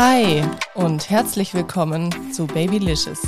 [0.00, 0.44] Hi
[0.76, 3.20] und herzlich willkommen zu Babylicious,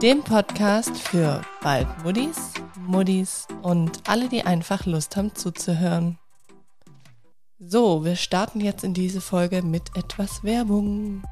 [0.00, 2.54] dem Podcast für bald Muddis,
[2.86, 6.18] Muddis und alle, die einfach Lust haben zuzuhören.
[7.58, 11.24] So, wir starten jetzt in diese Folge mit etwas Werbung.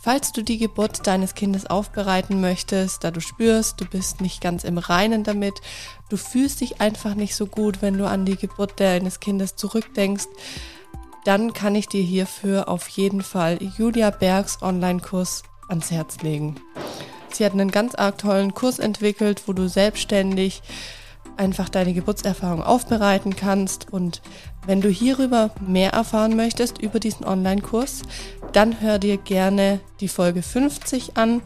[0.00, 4.64] Falls du die Geburt deines Kindes aufbereiten möchtest, da du spürst, du bist nicht ganz
[4.64, 5.54] im Reinen damit,
[6.10, 10.26] du fühlst dich einfach nicht so gut, wenn du an die Geburt deines Kindes zurückdenkst,
[11.24, 16.56] dann kann ich dir hierfür auf jeden Fall Julia Bergs Online-Kurs ans Herz legen.
[17.32, 20.62] Sie hat einen ganz arg tollen Kurs entwickelt, wo du selbstständig
[21.36, 23.92] einfach deine Geburtserfahrung aufbereiten kannst.
[23.92, 24.20] Und
[24.66, 28.02] wenn du hierüber mehr erfahren möchtest, über diesen Online-Kurs,
[28.52, 31.42] dann hör dir gerne die Folge 50 an.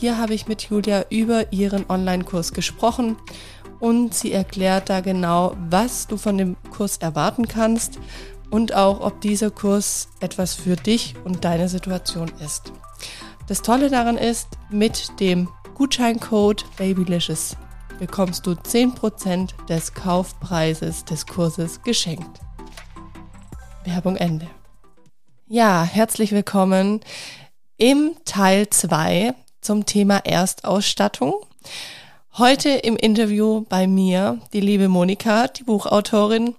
[0.00, 3.16] Hier habe ich mit Julia über ihren Online-Kurs gesprochen
[3.80, 7.98] und sie erklärt da genau, was du von dem Kurs erwarten kannst
[8.50, 12.72] und auch, ob dieser Kurs etwas für dich und deine Situation ist.
[13.46, 17.56] Das Tolle daran ist, mit dem Gutscheincode Babylicious
[17.98, 22.40] bekommst du 10% des Kaufpreises des Kurses geschenkt.
[23.84, 24.48] Werbung Ende.
[25.46, 27.00] Ja, herzlich willkommen
[27.76, 31.34] im Teil 2 zum Thema Erstausstattung.
[32.36, 36.54] Heute im Interview bei mir die liebe Monika, die Buchautorin.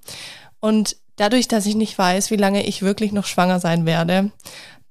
[0.60, 4.32] Und Dadurch, dass ich nicht weiß, wie lange ich wirklich noch schwanger sein werde,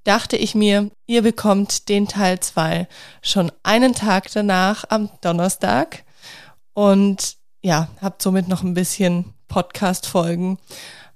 [0.04, 2.86] dachte ich mir, ihr bekommt den Teil 2
[3.22, 6.04] schon einen Tag danach am Donnerstag
[6.74, 10.58] und ja, habt somit noch ein bisschen Podcast-Folgen,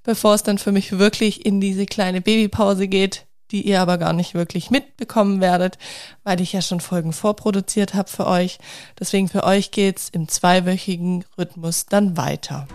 [0.02, 4.14] bevor es dann für mich wirklich in diese kleine Babypause geht, die ihr aber gar
[4.14, 5.76] nicht wirklich mitbekommen werdet,
[6.24, 8.58] weil ich ja schon Folgen vorproduziert habe für euch.
[8.98, 12.66] Deswegen für euch geht's im zweiwöchigen Rhythmus dann weiter.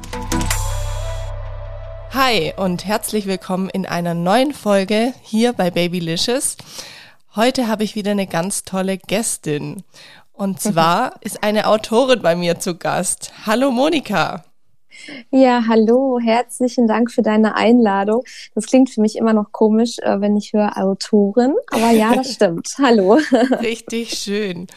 [2.14, 6.56] Hi und herzlich willkommen in einer neuen Folge hier bei Babylicious.
[7.36, 9.84] Heute habe ich wieder eine ganz tolle Gästin.
[10.32, 13.34] Und zwar ist eine Autorin bei mir zu Gast.
[13.46, 14.46] Hallo Monika.
[15.32, 18.24] Ja, hallo, herzlichen Dank für deine Einladung.
[18.56, 22.34] Das klingt für mich immer noch komisch, äh, wenn ich höre Autorin, aber ja, das
[22.34, 22.70] stimmt.
[22.80, 23.20] hallo.
[23.62, 24.68] Richtig schön.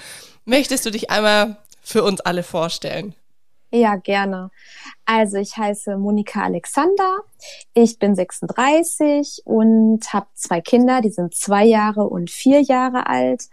[0.44, 3.14] Möchtest du dich einmal für uns alle vorstellen?
[3.72, 4.50] Ja, gerne.
[5.04, 7.20] Also ich heiße Monika Alexander,
[7.72, 13.44] ich bin 36 und habe zwei Kinder, die sind zwei Jahre und vier Jahre alt.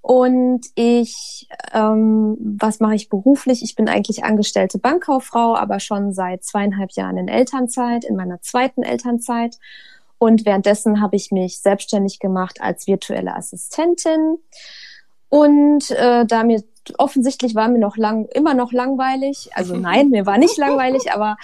[0.00, 3.62] Und ich, ähm, was mache ich beruflich?
[3.62, 8.82] Ich bin eigentlich angestellte Bankkauffrau, aber schon seit zweieinhalb Jahren in Elternzeit, in meiner zweiten
[8.82, 9.58] Elternzeit.
[10.18, 14.38] Und währenddessen habe ich mich selbstständig gemacht als virtuelle Assistentin.
[15.28, 16.64] Und äh, da mir
[16.98, 19.50] offensichtlich war mir noch lang, immer noch langweilig.
[19.54, 21.36] Also nein, mir war nicht langweilig, aber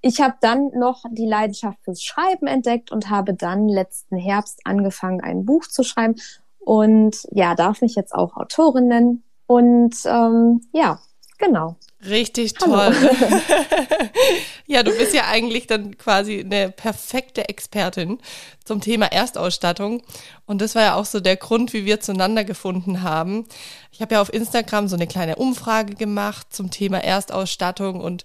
[0.00, 5.20] ich habe dann noch die Leidenschaft fürs Schreiben entdeckt und habe dann letzten Herbst angefangen,
[5.20, 6.16] ein Buch zu schreiben.
[6.58, 9.24] Und ja, darf mich jetzt auch Autorin nennen.
[9.46, 10.98] Und ähm, ja,
[11.38, 11.76] genau.
[12.06, 12.94] Richtig toll.
[14.66, 18.18] ja, du bist ja eigentlich dann quasi eine perfekte Expertin
[18.64, 20.02] zum Thema Erstausstattung.
[20.46, 23.46] Und das war ja auch so der Grund, wie wir zueinander gefunden haben.
[23.90, 28.24] Ich habe ja auf Instagram so eine kleine Umfrage gemacht zum Thema Erstausstattung und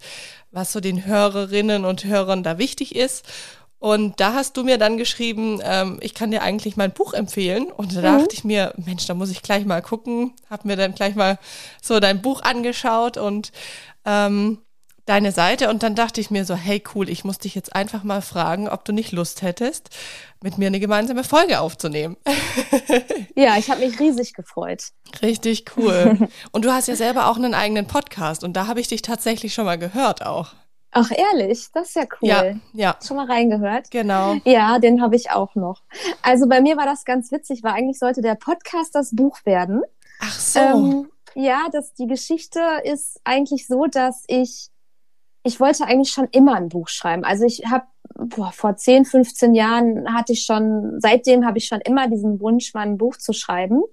[0.51, 3.25] was so den Hörerinnen und Hörern da wichtig ist.
[3.79, 7.71] Und da hast du mir dann geschrieben, ähm, ich kann dir eigentlich mein Buch empfehlen.
[7.71, 8.19] Und da mhm.
[8.19, 10.33] dachte ich mir, Mensch, da muss ich gleich mal gucken.
[10.49, 11.39] Hab mir dann gleich mal
[11.81, 13.53] so dein Buch angeschaut und
[14.05, 14.59] ähm,
[15.09, 15.69] deine Seite.
[15.69, 18.67] Und dann dachte ich mir so, hey cool, ich muss dich jetzt einfach mal fragen,
[18.67, 19.89] ob du nicht Lust hättest,
[20.43, 22.17] mit mir eine gemeinsame Folge aufzunehmen.
[23.35, 24.89] ja, ich habe mich riesig gefreut.
[25.21, 26.29] Richtig cool.
[26.51, 29.53] Und du hast ja selber auch einen eigenen Podcast und da habe ich dich tatsächlich
[29.53, 30.53] schon mal gehört auch.
[30.91, 32.29] Ach, ehrlich, das ist ja cool.
[32.29, 32.95] Ja, ja.
[33.05, 33.91] Schon mal reingehört?
[33.91, 34.37] Genau.
[34.43, 35.83] Ja, den habe ich auch noch.
[36.23, 39.83] Also bei mir war das ganz witzig, weil eigentlich sollte der Podcast das Buch werden.
[40.19, 40.59] Ach so.
[40.59, 44.69] Ähm, ja, das, die Geschichte ist eigentlich so, dass ich,
[45.43, 47.23] ich wollte eigentlich schon immer ein Buch schreiben.
[47.23, 47.85] Also ich habe
[48.51, 52.81] vor 10, 15 Jahren hatte ich schon, seitdem habe ich schon immer diesen Wunsch, mal
[52.81, 53.83] ein Buch zu schreiben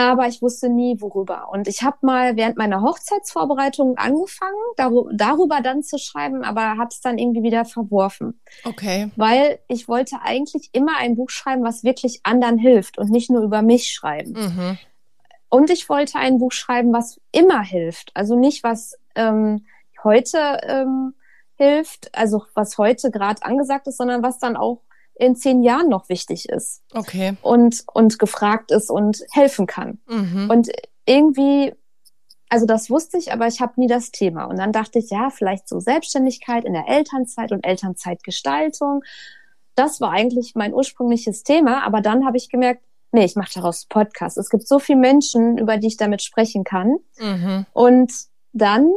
[0.00, 1.48] aber ich wusste nie, worüber.
[1.50, 4.56] Und ich habe mal während meiner Hochzeitsvorbereitung angefangen,
[5.12, 8.40] darüber dann zu schreiben, aber habe es dann irgendwie wieder verworfen.
[8.64, 9.10] Okay.
[9.16, 13.42] Weil ich wollte eigentlich immer ein Buch schreiben, was wirklich anderen hilft und nicht nur
[13.42, 14.32] über mich schreiben.
[14.32, 14.78] Mhm.
[15.48, 18.10] Und ich wollte ein Buch schreiben, was immer hilft.
[18.14, 19.66] Also nicht, was ähm,
[20.04, 21.14] heute ähm,
[21.56, 24.80] hilft, also was heute gerade angesagt ist, sondern was dann auch
[25.20, 26.82] in zehn Jahren noch wichtig ist.
[26.94, 27.36] Okay.
[27.42, 29.98] Und, und gefragt ist und helfen kann.
[30.08, 30.48] Mhm.
[30.50, 30.70] Und
[31.04, 31.74] irgendwie,
[32.48, 34.44] also das wusste ich, aber ich habe nie das Thema.
[34.44, 39.02] Und dann dachte ich, ja, vielleicht so Selbstständigkeit in der Elternzeit und Elternzeitgestaltung.
[39.74, 41.84] das war eigentlich mein ursprüngliches Thema.
[41.84, 42.82] Aber dann habe ich gemerkt,
[43.12, 44.38] nee, ich mache daraus Podcast.
[44.38, 46.96] Es gibt so viele Menschen, über die ich damit sprechen kann.
[47.18, 47.66] Mhm.
[47.72, 48.12] Und
[48.52, 48.90] dann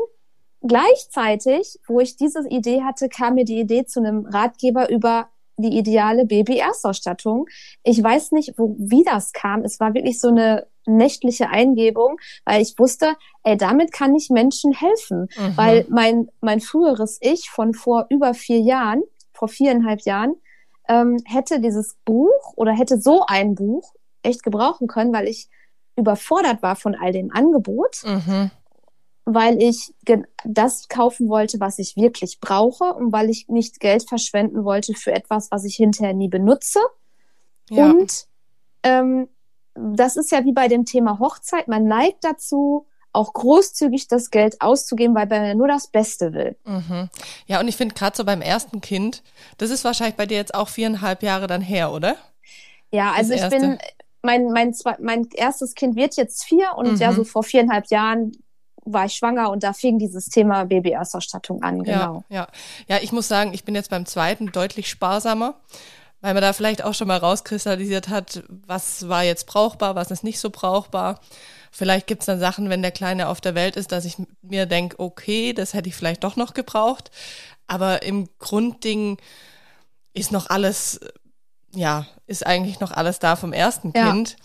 [0.61, 5.77] gleichzeitig, wo ich diese Idee hatte, kam mir die Idee zu einem Ratgeber über die
[5.77, 7.47] ideale Baby-Erstausstattung.
[7.83, 9.63] Ich weiß nicht, wo, wie das kam.
[9.63, 14.73] Es war wirklich so eine nächtliche Eingebung, weil ich wusste, ey, damit kann ich Menschen
[14.73, 15.29] helfen.
[15.37, 15.57] Mhm.
[15.57, 19.03] Weil mein, mein früheres Ich von vor über vier Jahren,
[19.33, 20.35] vor viereinhalb Jahren,
[20.89, 25.47] ähm, hätte dieses Buch oder hätte so ein Buch echt gebrauchen können, weil ich
[25.95, 28.01] überfordert war von all dem Angebot.
[28.05, 28.51] Mhm
[29.25, 29.93] weil ich
[30.43, 35.13] das kaufen wollte, was ich wirklich brauche und weil ich nicht Geld verschwenden wollte für
[35.13, 36.79] etwas, was ich hinterher nie benutze.
[37.69, 37.89] Ja.
[37.89, 38.27] Und
[38.83, 39.29] ähm,
[39.75, 41.67] das ist ja wie bei dem Thema Hochzeit.
[41.67, 46.57] Man neigt dazu, auch großzügig das Geld auszugeben, weil man nur das Beste will.
[46.65, 47.09] Mhm.
[47.45, 49.23] Ja, und ich finde gerade so beim ersten Kind,
[49.57, 52.15] das ist wahrscheinlich bei dir jetzt auch viereinhalb Jahre dann her, oder?
[52.91, 53.77] Ja, also ich bin,
[54.23, 56.97] mein, mein, mein erstes Kind wird jetzt vier und mhm.
[56.97, 58.31] ja, so vor viereinhalb Jahren
[58.85, 62.23] war ich schwanger und da fing dieses Thema Baby-Erstausstattung an, genau.
[62.29, 62.47] Ja, ja.
[62.87, 65.55] ja, ich muss sagen, ich bin jetzt beim zweiten deutlich sparsamer,
[66.21, 70.23] weil man da vielleicht auch schon mal rauskristallisiert hat, was war jetzt brauchbar, was ist
[70.23, 71.19] nicht so brauchbar.
[71.71, 74.99] Vielleicht gibt's dann Sachen, wenn der Kleine auf der Welt ist, dass ich mir denke,
[74.99, 77.09] okay, das hätte ich vielleicht doch noch gebraucht.
[77.67, 79.17] Aber im Grundding
[80.13, 80.99] ist noch alles,
[81.73, 84.11] ja, ist eigentlich noch alles da vom ersten ja.
[84.11, 84.37] Kind.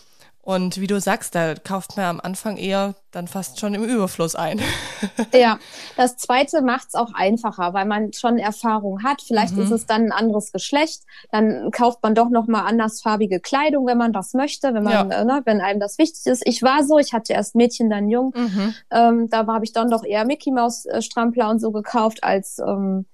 [0.49, 4.35] Und wie du sagst, da kauft man am Anfang eher dann fast schon im Überfluss
[4.35, 4.59] ein.
[5.35, 5.59] ja,
[5.99, 9.21] das zweite macht es auch einfacher, weil man schon Erfahrung hat.
[9.21, 9.65] Vielleicht mhm.
[9.65, 11.03] ist es dann ein anderes Geschlecht.
[11.31, 15.21] Dann kauft man doch nochmal andersfarbige Kleidung, wenn man das möchte, wenn man, ja.
[15.21, 16.43] äh, ne, wenn einem das wichtig ist.
[16.47, 18.33] Ich war so, ich hatte erst Mädchen, dann Jung.
[18.35, 18.75] Mhm.
[18.91, 22.59] Ähm, da habe ich dann doch eher Mickey Maus äh, Strampler und so gekauft als
[22.59, 23.05] ähm,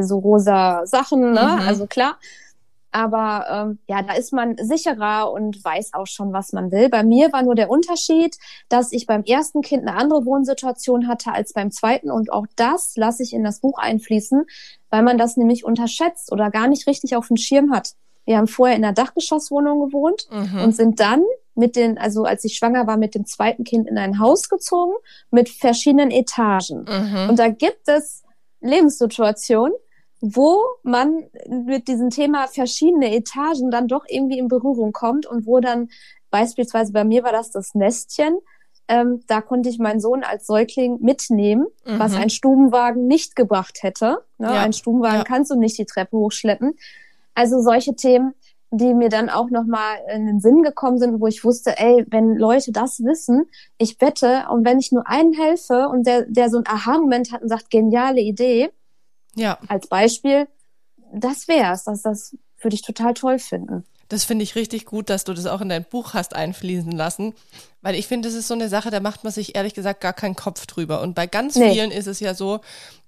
[0.00, 1.30] so rosa Sachen.
[1.30, 1.58] Ne?
[1.60, 1.68] Mhm.
[1.68, 2.16] Also klar.
[2.96, 6.88] Aber ähm, ja, da ist man sicherer und weiß auch schon, was man will.
[6.88, 8.38] Bei mir war nur der Unterschied,
[8.70, 12.10] dass ich beim ersten Kind eine andere Wohnsituation hatte als beim zweiten.
[12.10, 14.46] Und auch das lasse ich in das Buch einfließen,
[14.88, 17.90] weil man das nämlich unterschätzt oder gar nicht richtig auf dem Schirm hat.
[18.24, 20.62] Wir haben vorher in einer Dachgeschosswohnung gewohnt mhm.
[20.62, 21.22] und sind dann
[21.54, 24.94] mit den, also als ich schwanger war, mit dem zweiten Kind in ein Haus gezogen
[25.30, 26.86] mit verschiedenen Etagen.
[26.88, 27.28] Mhm.
[27.28, 28.22] Und da gibt es
[28.62, 29.74] Lebenssituationen,
[30.20, 35.60] wo man mit diesem Thema verschiedene Etagen dann doch irgendwie in Berührung kommt und wo
[35.60, 35.88] dann
[36.30, 38.38] beispielsweise bei mir war das das Nestchen,
[38.88, 41.98] ähm, da konnte ich meinen Sohn als Säugling mitnehmen, mhm.
[41.98, 44.22] was ein Stubenwagen nicht gebracht hätte.
[44.38, 44.48] Ne?
[44.48, 44.60] Ja.
[44.60, 45.24] Ein Stubenwagen ja.
[45.24, 46.74] kannst du nicht die Treppe hochschleppen.
[47.34, 48.34] Also solche Themen,
[48.70, 52.36] die mir dann auch nochmal in den Sinn gekommen sind, wo ich wusste, ey, wenn
[52.36, 53.46] Leute das wissen,
[53.78, 57.42] ich wette, und wenn ich nur einen helfe und der, der so ein Aha-Moment hat
[57.42, 58.70] und sagt, geniale Idee,
[59.36, 59.58] ja.
[59.68, 60.48] Als Beispiel,
[61.12, 61.84] das wär's.
[61.84, 63.84] Das, das würde ich total toll finden.
[64.08, 67.34] Das finde ich richtig gut, dass du das auch in dein Buch hast einfließen lassen,
[67.82, 70.12] weil ich finde, das ist so eine Sache, da macht man sich ehrlich gesagt gar
[70.12, 71.00] keinen Kopf drüber.
[71.00, 71.72] Und bei ganz nee.
[71.72, 72.60] vielen ist es ja so,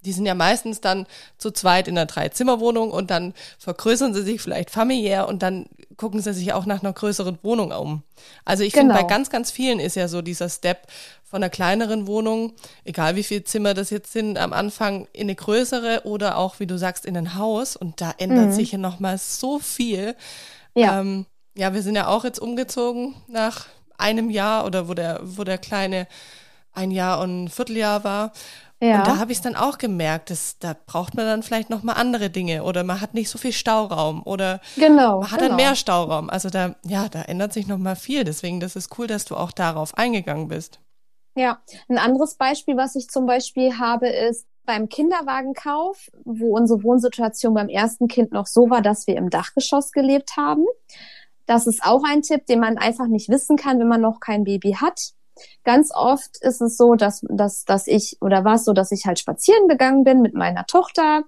[0.04, 1.06] die sind ja meistens dann
[1.36, 5.66] zu zweit in einer Dreizimmerwohnung und dann vergrößern sie sich vielleicht familiär und dann
[5.96, 8.02] gucken sie sich auch nach einer größeren Wohnung um.
[8.44, 8.94] Also ich genau.
[8.94, 10.86] finde, bei ganz, ganz vielen ist ja so dieser Step
[11.24, 12.52] von einer kleineren Wohnung,
[12.84, 16.66] egal wie viele Zimmer das jetzt sind, am Anfang in eine größere oder auch, wie
[16.66, 17.76] du sagst, in ein Haus.
[17.76, 18.52] Und da ändert mhm.
[18.52, 20.14] sich ja nochmal so viel.
[20.78, 21.00] Ja.
[21.00, 23.66] Ähm, ja, wir sind ja auch jetzt umgezogen nach
[23.96, 26.06] einem Jahr oder wo der, wo der Kleine
[26.72, 28.32] ein Jahr und ein Vierteljahr war.
[28.80, 28.98] Ja.
[28.98, 31.82] Und da habe ich es dann auch gemerkt, dass da braucht man dann vielleicht noch
[31.82, 35.48] mal andere Dinge oder man hat nicht so viel Stauraum oder genau, man hat genau.
[35.48, 36.30] dann mehr Stauraum.
[36.30, 38.22] Also da ja, da ändert sich noch mal viel.
[38.22, 40.78] Deswegen, das ist cool, dass du auch darauf eingegangen bist.
[41.34, 47.54] Ja, ein anderes Beispiel, was ich zum Beispiel habe, ist beim Kinderwagenkauf, wo unsere Wohnsituation
[47.54, 50.66] beim ersten Kind noch so war, dass wir im Dachgeschoss gelebt haben.
[51.46, 54.44] Das ist auch ein Tipp, den man einfach nicht wissen kann, wenn man noch kein
[54.44, 55.12] Baby hat.
[55.64, 59.06] Ganz oft ist es so, dass, dass, dass ich, oder war es so, dass ich
[59.06, 61.22] halt spazieren gegangen bin mit meiner Tochter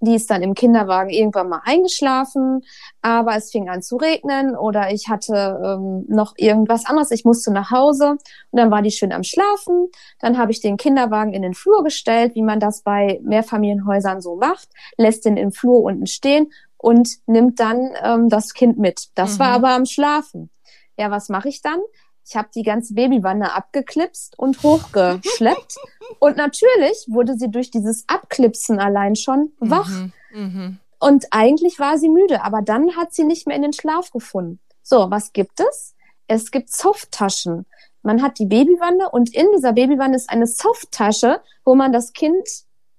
[0.00, 2.62] die ist dann im Kinderwagen irgendwann mal eingeschlafen,
[3.02, 7.10] aber es fing an zu regnen oder ich hatte ähm, noch irgendwas anderes.
[7.10, 8.20] Ich musste nach Hause und
[8.52, 9.88] dann war die schön am Schlafen.
[10.20, 14.36] Dann habe ich den Kinderwagen in den Flur gestellt, wie man das bei Mehrfamilienhäusern so
[14.36, 19.08] macht, lässt den im Flur unten stehen und nimmt dann ähm, das Kind mit.
[19.14, 19.38] Das mhm.
[19.40, 20.50] war aber am Schlafen.
[20.98, 21.80] Ja, was mache ich dann?
[22.28, 25.76] Ich habe die ganze Babywanne abgeklipst und hochgeschleppt.
[26.18, 29.88] und natürlich wurde sie durch dieses Abklipsen allein schon wach.
[29.88, 30.72] Mhm, mh.
[30.98, 34.58] Und eigentlich war sie müde, aber dann hat sie nicht mehr in den Schlaf gefunden.
[34.82, 35.94] So, was gibt es?
[36.26, 37.66] Es gibt Softtaschen.
[38.02, 42.48] Man hat die Babywanne und in dieser Babywanne ist eine Softtasche, wo man das Kind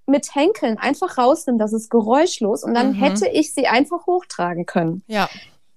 [0.06, 2.96] mit Henkeln einfach rausnimmt, das ist geräuschlos und dann Mhm.
[2.96, 5.04] hätte ich sie einfach hochtragen können.
[5.08, 5.28] Ja,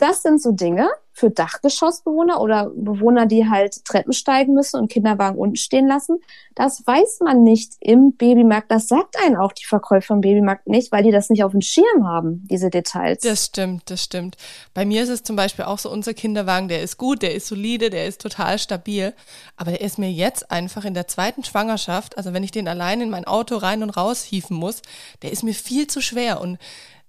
[0.00, 5.36] Das sind so Dinge für Dachgeschossbewohner oder Bewohner, die halt Treppen steigen müssen und Kinderwagen
[5.38, 6.18] unten stehen lassen.
[6.54, 8.70] Das weiß man nicht im Babymarkt.
[8.70, 11.60] Das sagt einen auch die Verkäufer im Babymarkt nicht, weil die das nicht auf dem
[11.60, 13.20] Schirm haben, diese Details.
[13.20, 14.38] das stimmt, das stimmt.
[14.72, 17.46] Bei mir ist es zum Beispiel auch so, unser Kinderwagen, der ist gut, der ist
[17.48, 19.12] solide, der ist total stabil.
[19.56, 23.02] Aber der ist mir jetzt einfach in der zweiten Schwangerschaft, also wenn ich den allein
[23.02, 24.80] in mein Auto rein und raus hieven muss,
[25.20, 26.40] der ist mir viel zu schwer.
[26.40, 26.58] Und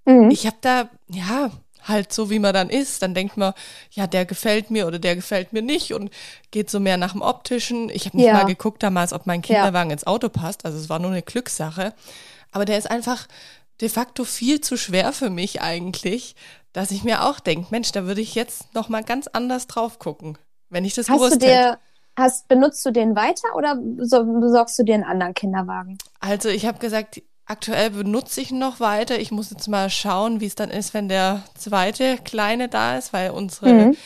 [0.06, 0.32] Mhm.
[0.32, 1.52] ich habe da, ja,
[1.84, 3.54] halt so wie man dann ist, dann denkt man,
[3.92, 6.12] ja, der gefällt mir oder der gefällt mir nicht und
[6.52, 7.90] geht so mehr nach dem optischen.
[7.90, 8.34] Ich habe nicht Ja.
[8.34, 11.94] mal geguckt damals, ob mein Kinderwagen ins Auto passt, also es war nur eine Glückssache,
[12.52, 13.28] aber der ist einfach
[13.80, 16.36] de facto viel zu schwer für mich eigentlich,
[16.74, 20.00] dass ich mir auch denke, Mensch, da würde ich jetzt noch mal ganz anders drauf
[20.00, 20.38] gucken,
[20.70, 21.46] wenn ich das Hast du gewusst hätte.
[21.46, 21.78] dir,
[22.18, 25.98] hast, benutzt du den weiter oder beso- besorgst du dir einen anderen Kinderwagen?
[26.20, 29.20] Also ich habe gesagt, aktuell benutze ich noch weiter.
[29.20, 33.14] Ich muss jetzt mal schauen, wie es dann ist, wenn der zweite Kleine da ist,
[33.14, 33.98] weil unsere Mhm.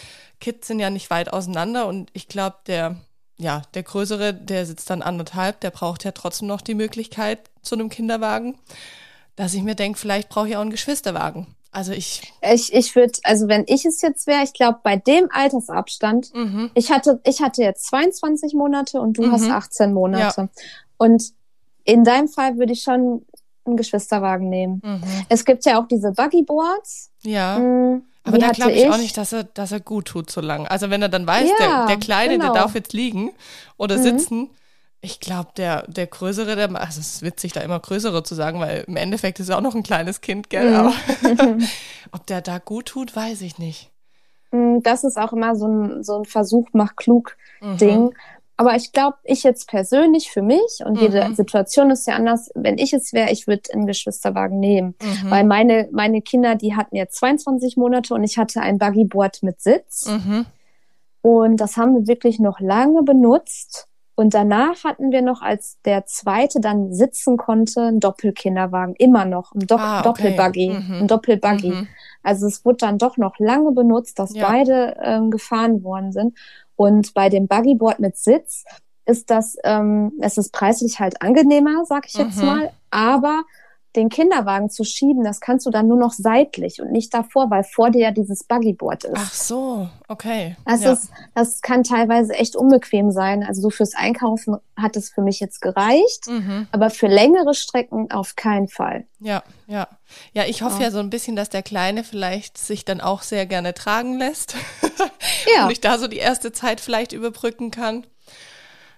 [0.42, 2.98] Kids sind ja nicht weit auseinander und ich glaube, der,
[3.38, 7.76] ja, der größere, der sitzt dann anderthalb, der braucht ja trotzdem noch die Möglichkeit zu
[7.76, 8.58] einem Kinderwagen,
[9.36, 11.48] dass ich mir denke, vielleicht brauche ich auch einen Geschwisterwagen.
[11.72, 15.30] Also ich, Ich, ich würde, also wenn ich es jetzt wäre, ich glaube, bei dem
[15.32, 19.32] Altersabstand, mhm, ich hatte, ich hatte jetzt 22 Monate und du Mhm.
[19.32, 20.50] hast 18 Monate.
[20.98, 21.34] Und
[21.86, 23.26] in deinem Fall würde ich schon
[23.66, 24.82] einen Geschwisterwagen nehmen.
[24.84, 27.12] mhm, Es gibt ja auch diese Buggyboards.
[27.24, 27.58] ja.
[27.60, 30.68] Mm, Aber da glaube ich, auch nicht, dass er, dass er gut tut so lang.
[30.68, 32.54] Also wenn er dann weiß, der, Ja, der Kleine, genau.
[32.54, 33.32] der darf jetzt liegen
[33.78, 34.02] oder Mhm.
[34.04, 34.50] sitzen.
[35.02, 38.60] Ich glaube, der, der Größere, der, also es ist witzig, da immer Größere zu sagen,
[38.60, 40.72] weil im Endeffekt ist er auch noch ein kleines Kind, gell?
[40.72, 40.76] Mhm.
[40.76, 40.94] Aber
[42.12, 43.92] ob der da gut tut, weiß ich nicht.
[44.52, 47.78] Mm, Das ist auch immer so ein, so ein Versuch, mach klug Mhm.
[48.58, 51.36] Aber ich glaube, ich jetzt persönlich für mich und jede Mhm.
[51.36, 52.50] Situation ist ja anders.
[52.56, 54.96] Wenn ich es wäre, ich würde einen Geschwisterwagen nehmen.
[55.02, 55.30] Mhm.
[55.30, 59.60] Weil meine, meine Kinder, die hatten jetzt 22 Monate und ich hatte ein Buggyboard mit
[59.62, 60.08] Sitz.
[60.08, 60.46] Mhm.
[61.22, 63.88] Und das haben wir wirklich noch lange benutzt.
[64.18, 68.96] Und danach hatten wir noch, als der zweite dann sitzen konnte, einen Doppelkinderwagen.
[68.98, 69.54] Immer noch.
[69.54, 70.34] Ein Do Ah, okay.
[70.34, 70.70] Doppelbuggy.
[70.70, 70.94] Mhm.
[71.02, 71.70] Ein Doppelbuggy.
[71.72, 71.88] Mhm.
[72.24, 74.48] Also es wurde dann doch noch lange benutzt, dass Ja.
[74.48, 76.38] beide ähm, gefahren worden sind.
[76.76, 78.64] Und bei dem Buggyboard mit Sitz
[79.06, 82.46] ist das, ähm, es ist preislich halt angenehmer, sag ich jetzt Mhm.
[82.46, 82.72] mal.
[82.90, 83.44] Aber
[83.96, 87.64] den Kinderwagen zu schieben, das kannst du dann nur noch seitlich und nicht davor, weil
[87.64, 89.14] vor dir ja dieses Buggyboard ist.
[89.16, 90.56] Ach so, okay.
[90.66, 90.94] Das, ja.
[90.94, 93.44] ist, das kann teilweise echt unbequem sein.
[93.44, 96.68] Also so fürs Einkaufen hat es für mich jetzt gereicht, Mhm.
[96.72, 99.06] aber für längere Strecken auf keinen Fall.
[99.20, 99.88] Ja, ja.
[100.34, 100.86] Ja, ich hoffe Ja.
[100.88, 104.56] ja so ein bisschen, dass der Kleine vielleicht sich dann auch sehr gerne tragen lässt.
[105.56, 108.06] Ja, und ich da so die erste Zeit vielleicht überbrücken kann.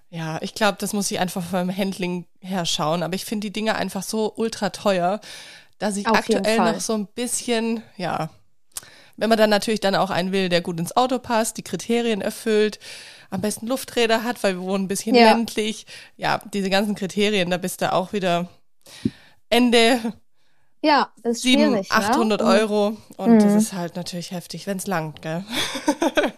[0.09, 3.03] Ja, ich glaube, das muss ich einfach vom Handling her schauen.
[3.03, 5.19] Aber ich finde die Dinge einfach so ultra teuer,
[5.79, 8.29] dass ich Auf aktuell noch so ein bisschen, ja,
[9.17, 12.21] wenn man dann natürlich dann auch einen will, der gut ins Auto passt, die Kriterien
[12.21, 12.79] erfüllt,
[13.29, 15.33] am besten Lufträder hat, weil wir wohnen ein bisschen Ja.
[15.33, 15.85] ländlich.
[16.15, 18.47] Ja, diese ganzen Kriterien, da bist du auch wieder
[19.49, 20.13] Ende
[20.83, 21.91] ja, ist 700, schwierig.
[21.91, 22.47] 800 ne?
[22.47, 22.97] Euro.
[23.17, 23.57] Und das Mhm.
[23.57, 25.43] ist halt natürlich heftig, wenn es langt, gell?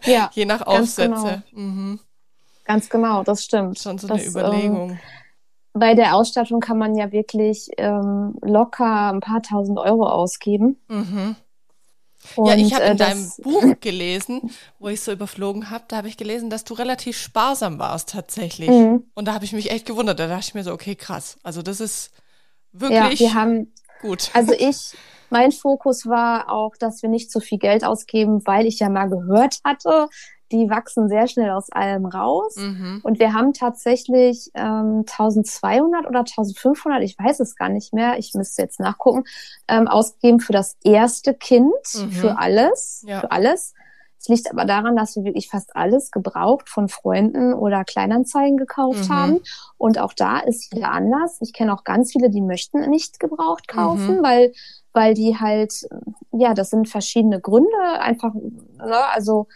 [0.06, 1.16] Ja, Je nach Ganz genau.
[1.16, 1.44] Aufsätze.
[1.52, 2.00] Mhm.
[2.70, 3.80] Ganz genau, das stimmt.
[3.80, 4.92] Schon so das, eine Überlegung.
[4.92, 5.00] Ähm,
[5.74, 10.78] bei der Ausstattung kann man ja wirklich ähm, locker ein paar tausend Euro ausgeben.
[10.90, 11.36] mhm.
[12.36, 15.98] Und, Ja, ich habe äh, in deinem Buch gelesen, wo ich so überflogen habe, da
[15.98, 18.70] habe ich gelesen, dass du relativ sparsam warst tatsächlich.
[18.70, 19.12] Mhm.
[19.14, 20.20] Und da habe ich mich echt gewundert.
[20.20, 21.38] Da dachte ich mir so, okay, krass.
[21.44, 22.12] Also das ist
[22.88, 24.32] Ja, wirklich wir haben, gut.
[24.34, 24.98] also ich,
[25.30, 29.10] mein Fokus war auch, dass wir nicht zu viel Geld ausgeben, weil ich ja mal
[29.10, 30.10] gehört hatte,
[30.52, 32.56] die wachsen sehr schnell aus allem raus.
[32.58, 33.02] Mhm.
[33.04, 38.34] Und wir haben tatsächlich ähm, 1200 oder 1500, ich weiß es gar nicht mehr, ich
[38.34, 39.24] müsste jetzt nachgucken,
[39.68, 42.10] ähm, ausgegeben für das erste Kind, Mhm.
[42.12, 43.20] für alles, Ja.
[43.20, 43.74] für alles.
[44.22, 49.08] Es liegt aber daran, dass wir wirklich fast alles gebraucht von Freunden oder Kleinanzeigen gekauft
[49.10, 49.14] Mhm.
[49.14, 49.40] haben.
[49.78, 51.38] Und auch da ist jeder anders.
[51.40, 54.24] Ich kenne auch ganz viele, die möchten nicht gebraucht kaufen, Mhm.
[54.24, 54.52] weil,
[54.92, 55.88] weil die halt,
[56.34, 59.48] ja, das sind verschiedene Gründe, einfach, ne, also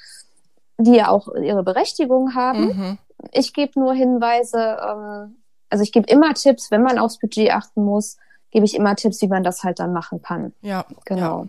[0.78, 2.98] die ja auch ihre Berechtigung haben Mhm.
[3.32, 5.38] ich gebe nur Hinweise, ähm,
[5.70, 8.18] also ich gebe immer Tipps, wenn man aufs Budget achten muss,
[8.52, 10.54] gebe ich immer Tipps, wie man das halt dann machen kann.
[10.62, 11.48] Ja, Genau.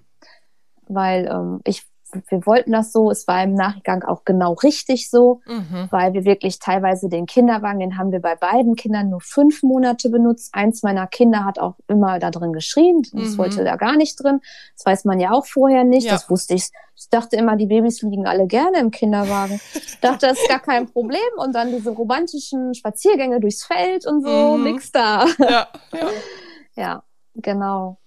[0.87, 1.87] Weil ähm, ich,
[2.28, 5.88] wir wollten das so, es war im Nachgang auch genau richtig so, Mhm.
[5.90, 10.11] weil wir wirklich teilweise den Kinderwagen, den haben wir bei beiden Kindern nur fünf Monate
[10.11, 10.50] benutzt.
[10.54, 13.38] Eins meiner Kinder hat auch immer da drin geschrien, das Mhm.
[13.38, 14.40] wollte da gar nicht drin.
[14.76, 16.12] Das weiß man ja auch vorher nicht, Ja.
[16.12, 16.68] das wusste ich.
[16.97, 19.61] Ich dachte immer, die Babys liegen alle gerne im Kinderwagen.
[19.75, 21.18] Ich dachte, das ist gar kein Problem.
[21.38, 24.62] Und dann diese romantischen Spaziergänge durchs Feld und so, Mhm.
[24.64, 25.26] nix da.
[25.38, 25.68] Ja, ja.
[26.76, 27.02] Ja,
[27.35, 27.99] genau.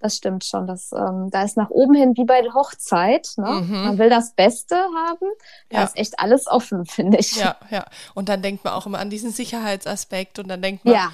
[0.00, 0.66] Das stimmt schon.
[0.68, 3.32] Das, ähm, da ist nach oben hin wie bei der Hochzeit.
[3.36, 3.50] Ne?
[3.62, 3.82] Mhm.
[3.84, 5.26] Man will das Beste haben.
[5.70, 5.84] Da Ja.
[5.84, 7.34] ist echt alles offen, finde ich.
[7.36, 7.84] Ja, ja.
[8.14, 11.12] Und dann denkt man auch immer an diesen Sicherheitsaspekt und dann denkt man, ja.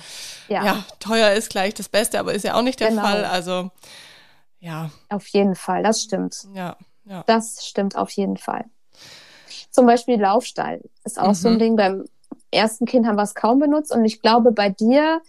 [0.48, 0.84] ja, ja.
[1.00, 3.02] teuer ist gleich das Beste, aber ist ja auch nicht der Genau.
[3.02, 3.24] Fall.
[3.24, 3.70] Also,
[4.60, 5.82] ja, auf jeden Fall.
[5.82, 6.46] Das stimmt.
[6.54, 6.76] ja,
[7.06, 7.22] ja.
[7.26, 8.64] Das stimmt auf jeden Fall.
[9.70, 11.58] Zum Beispiel Laufstall ist auch so ein Mhm.
[11.58, 11.76] Ding.
[11.76, 12.04] Beim
[12.50, 13.92] ersten Kind haben wir es kaum benutzt.
[13.92, 15.20] Und ich glaube, bei dir,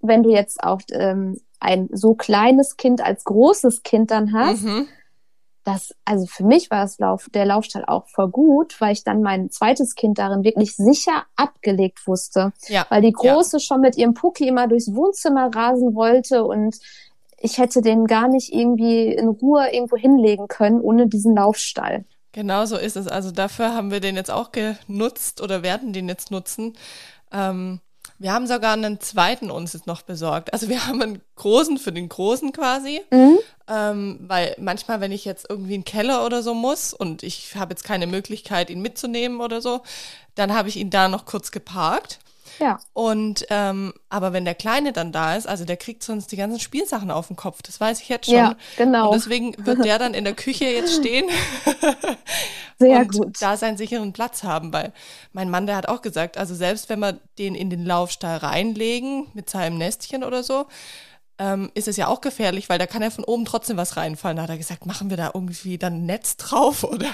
[0.00, 4.88] wenn du jetzt auch ähm, ein so kleines Kind als großes Kind dann hast, Mhm.
[5.64, 9.20] das, also für mich war das Lauf, der Laufstall auch voll gut, weil ich dann
[9.22, 12.52] mein zweites Kind darin wirklich sicher abgelegt wusste.
[12.68, 13.34] Ja, Weil die ja.
[13.34, 16.76] Große schon mit ihrem Pucki immer durchs Wohnzimmer rasen wollte und
[17.38, 22.04] ich hätte den gar nicht irgendwie in Ruhe irgendwo hinlegen können ohne diesen Laufstall.
[22.32, 23.08] Genau so ist es.
[23.08, 26.74] Also dafür haben wir den jetzt auch genutzt oder werden den jetzt nutzen.
[27.32, 27.80] Ähm,
[28.18, 30.52] wir haben sogar einen zweiten uns jetzt noch besorgt.
[30.52, 33.00] Also wir haben einen großen für den großen quasi.
[33.10, 33.38] Mhm.
[33.68, 37.56] Ähm, weil manchmal, wenn ich jetzt irgendwie in den Keller oder so muss und ich
[37.56, 39.82] habe jetzt keine Möglichkeit, ihn mitzunehmen oder so,
[40.36, 42.20] dann habe ich ihn da noch kurz geparkt.
[42.58, 42.78] Ja.
[42.92, 46.60] Und ähm, aber wenn der Kleine dann da ist, also der kriegt sonst die ganzen
[46.60, 48.34] Spielsachen auf den Kopf, das weiß ich jetzt schon.
[48.34, 49.10] Ja, genau.
[49.10, 51.26] Und deswegen wird der dann in der Küche jetzt stehen
[52.78, 53.36] Sehr und gut.
[53.40, 54.92] da seinen sicheren Platz haben, weil
[55.32, 59.28] mein Mann, der hat auch gesagt, also selbst wenn wir den in den Laufstall reinlegen
[59.34, 60.66] mit seinem Nestchen oder so,
[61.38, 64.36] ähm, ist es ja auch gefährlich, weil da kann ja von oben trotzdem was reinfallen.
[64.38, 67.08] Da hat er gesagt, machen wir da irgendwie dann ein Netz drauf oder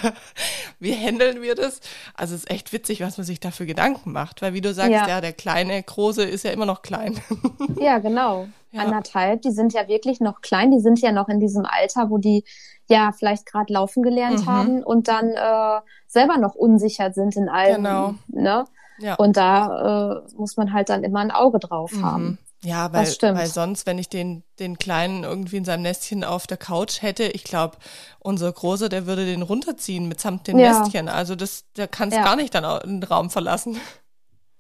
[0.78, 1.80] wie handeln wir das?
[2.14, 4.72] Also es ist echt witzig, was man sich da für Gedanken macht, weil wie du
[4.72, 5.20] sagst, ja, Ja.
[5.20, 7.20] der kleine, große ist ja immer noch klein.
[7.80, 8.46] Ja, genau.
[8.70, 8.82] Ja.
[8.82, 12.18] Anderthalb, die sind ja wirklich noch klein, die sind ja noch in diesem Alter, wo
[12.18, 12.44] die
[12.88, 14.46] ja vielleicht gerade laufen gelernt Mhm.
[14.46, 17.82] haben und dann äh, selber noch unsicher sind in allem.
[17.84, 18.14] Genau.
[18.28, 18.64] Ne?
[18.98, 19.14] ja.
[19.16, 22.38] Und da äh, muss man halt dann immer ein Auge drauf haben.
[22.64, 26.56] Ja, weil, weil sonst, wenn ich den, den Kleinen irgendwie in seinem Nestchen auf der
[26.56, 27.76] Couch hätte, ich glaube,
[28.20, 30.78] unser Großer, der würde den runterziehen mitsamt den Ja.
[30.80, 31.08] Nestchen.
[31.08, 32.22] Also das, der kann es Ja.
[32.22, 33.78] gar nicht dann den Raum verlassen.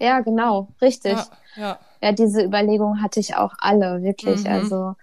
[0.00, 1.12] Ja, genau, richtig.
[1.12, 1.78] Ja, ja.
[2.00, 4.40] Ja, diese Überlegung hatte ich auch alle, wirklich.
[4.42, 4.50] Mhm.
[4.50, 4.94] Also,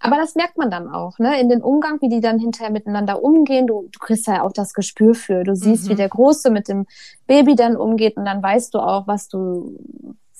[0.00, 1.40] aber das merkt man dann auch, ne?
[1.40, 3.66] In den Umgang, wie die dann hinterher miteinander umgehen.
[3.66, 5.44] Du, du kriegst ja auch das Gespür für.
[5.44, 5.88] Du siehst, Mhm.
[5.88, 6.86] wie der Große mit dem
[7.26, 9.78] Baby dann umgeht und dann weißt du auch, was du,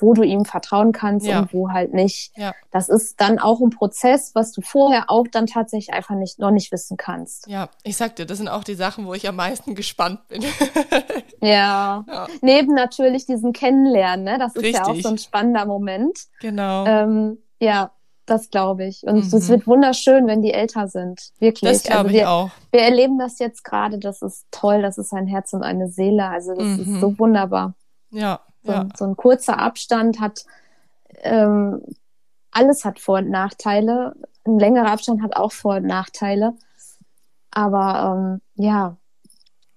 [0.01, 1.41] wo du ihm vertrauen kannst Ja.
[1.41, 2.33] und wo halt nicht.
[2.37, 2.55] Ja.
[2.71, 6.51] Das ist dann auch ein Prozess, was du vorher auch dann tatsächlich einfach nicht, noch
[6.51, 7.47] nicht wissen kannst.
[7.49, 10.43] Ja, ich sag dir, das sind auch die Sachen, wo ich am meisten gespannt bin.
[11.41, 12.05] Ja.
[12.09, 14.39] ja, Neben natürlich diesem Kennenlernen, ne?
[14.39, 15.05] Das ist ja auch Richtig.
[15.05, 16.19] so ein spannender Moment.
[16.41, 16.85] genau.
[16.85, 17.93] Ähm, ja,
[18.27, 19.05] das glaube ich.
[19.05, 19.39] Und Mhm.
[19.39, 21.31] es wird wunderschön, wenn die älter sind.
[21.39, 21.71] Wirklich.
[21.71, 22.51] das glaube also ich auch.
[22.73, 23.99] wir erleben das jetzt gerade.
[23.99, 24.83] Das ist toll.
[24.83, 26.29] Das ist ein Herz und eine Seele.
[26.29, 26.81] Also das Mhm.
[26.95, 27.75] ist so wunderbar.
[28.11, 28.81] Ja, So, ja.
[28.83, 30.45] ein- so ein kurzer Abstand hat
[31.23, 31.83] ähm,
[32.51, 34.15] alles hat Vor- und Nachteile.
[34.45, 36.55] Ein längerer Abstand hat auch Vor- und Nachteile.
[37.51, 38.97] Aber ähm, ja,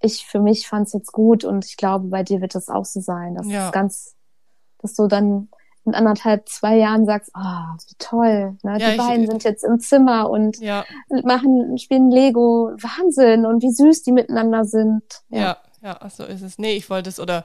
[0.00, 2.84] ich für mich fand es jetzt gut und ich glaube, bei dir wird das auch
[2.84, 3.34] so sein.
[3.34, 3.66] Das Ja.
[3.66, 4.14] ist ganz,
[4.78, 5.48] dass du dann
[5.84, 8.56] in anderthalb, zwei Jahren sagst, ah, wie toll.
[8.62, 8.78] Ne?
[8.78, 10.84] Ja, die ich- beiden sind jetzt im Zimmer und Ja,
[11.24, 12.70] machen, spielen Lego.
[12.76, 13.46] Wahnsinn.
[13.46, 15.02] Und wie süß die miteinander sind.
[15.28, 16.58] ja, ja, so ist es.
[16.58, 17.44] Nee, ich wollte es, oder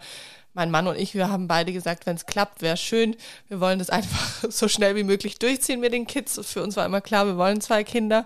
[0.57, 3.15] mein Mann und ich, wir haben beide gesagt, wenn es klappt, wäre schön.
[3.47, 6.39] Wir wollen das einfach so schnell wie möglich durchziehen mit den Kids.
[6.43, 8.25] Für uns war immer klar, wir wollen zwei Kinder.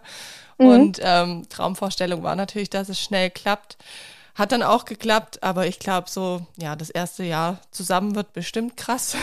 [0.58, 0.66] Mhm.
[0.66, 3.78] Und ähm, Traumvorstellung war natürlich, dass es schnell klappt.
[4.34, 8.78] Hat dann auch geklappt, aber ich glaube so, ja, das erste Jahr zusammen wird bestimmt
[8.78, 9.18] krass.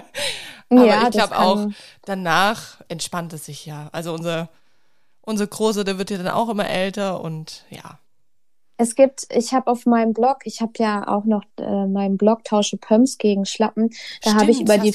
[0.70, 1.66] aber Ja, ich glaube auch,
[2.06, 3.90] danach entspannt es sich ja.
[3.92, 4.48] Also unser,
[5.20, 7.98] unser Großer, der wird ja dann auch immer älter und ja.
[8.78, 12.44] Es gibt, ich habe auf meinem Blog, ich habe ja auch noch äh, meinen Blog
[12.44, 13.90] Tausche Pumps gegen Schlappen.
[14.22, 14.94] Da habe ich über die,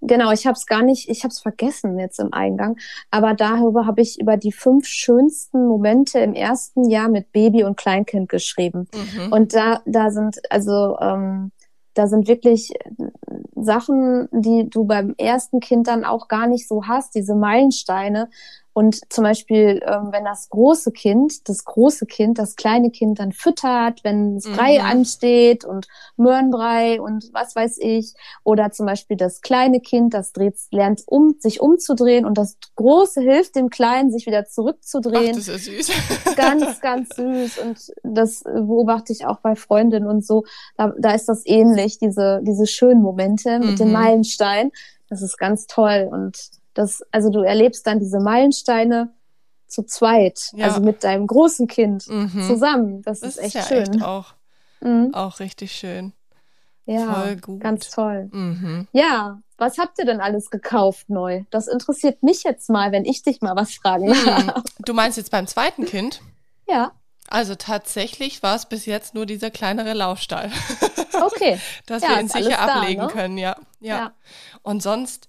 [0.00, 2.76] genau, ich habe es gar nicht, ich habe es vergessen jetzt im Eingang,
[3.10, 7.76] aber darüber habe ich über die fünf schönsten Momente im ersten Jahr mit Baby und
[7.76, 8.88] Kleinkind geschrieben.
[8.94, 9.32] Mhm.
[9.32, 11.50] Und da, da sind, also, ähm,
[11.94, 12.72] da sind wirklich
[13.54, 18.28] Sachen, die du beim ersten Kind dann auch gar nicht so hast, diese Meilensteine.
[18.76, 23.32] Und zum Beispiel, ähm, wenn das große Kind, das große Kind, das kleine Kind dann
[23.32, 24.84] füttert, wenn das Brei Mhm.
[24.84, 25.86] ansteht und
[26.18, 28.12] Möhrenbrei und was weiß ich.
[28.44, 33.22] Oder zum Beispiel das kleine Kind, das dreht, lernt um, sich umzudrehen und das große
[33.22, 35.90] hilft dem Kleinen, sich wieder Ach, zurückzudrehen das ist süß.
[36.36, 37.56] ganz, ganz süß.
[37.56, 40.44] Und das beobachte ich auch bei Freundinnen und so.
[40.76, 43.90] Da, da ist das ähnlich, diese, diese schönen Momente mit Mhm.
[43.92, 44.70] Meilensteinen.
[45.08, 46.10] Das ist ganz toll.
[46.12, 46.36] Und
[46.76, 49.12] das, also du erlebst dann diese Meilensteine
[49.66, 50.66] zu zweit, Ja.
[50.66, 52.42] also mit deinem großen Kind Mhm.
[52.46, 53.02] zusammen.
[53.02, 53.78] Das, Das ist echt ja schön.
[53.94, 54.34] echt auch,
[54.80, 55.10] Mhm.
[55.14, 56.12] auch richtig schön.
[56.84, 57.60] Ja, voll gut.
[57.60, 58.28] ganz toll.
[58.32, 58.86] Mhm.
[58.92, 61.44] Ja, Was habt ihr denn alles gekauft neu?
[61.48, 64.26] Das interessiert mich jetzt mal, wenn ich dich mal was fragen Hm.
[64.26, 64.62] darf.
[64.84, 66.20] Du meinst jetzt beim zweiten Kind?
[66.68, 66.92] Ja,
[67.28, 70.52] Also tatsächlich war es bis jetzt nur dieser kleinere Laufstall,
[71.22, 71.58] okay.
[71.86, 73.08] dass Ja, wir ihn ist sicher da, ablegen ne?
[73.08, 73.56] können, ja.
[73.80, 73.96] ja.
[73.96, 74.12] Ja.
[74.62, 75.26] Und sonst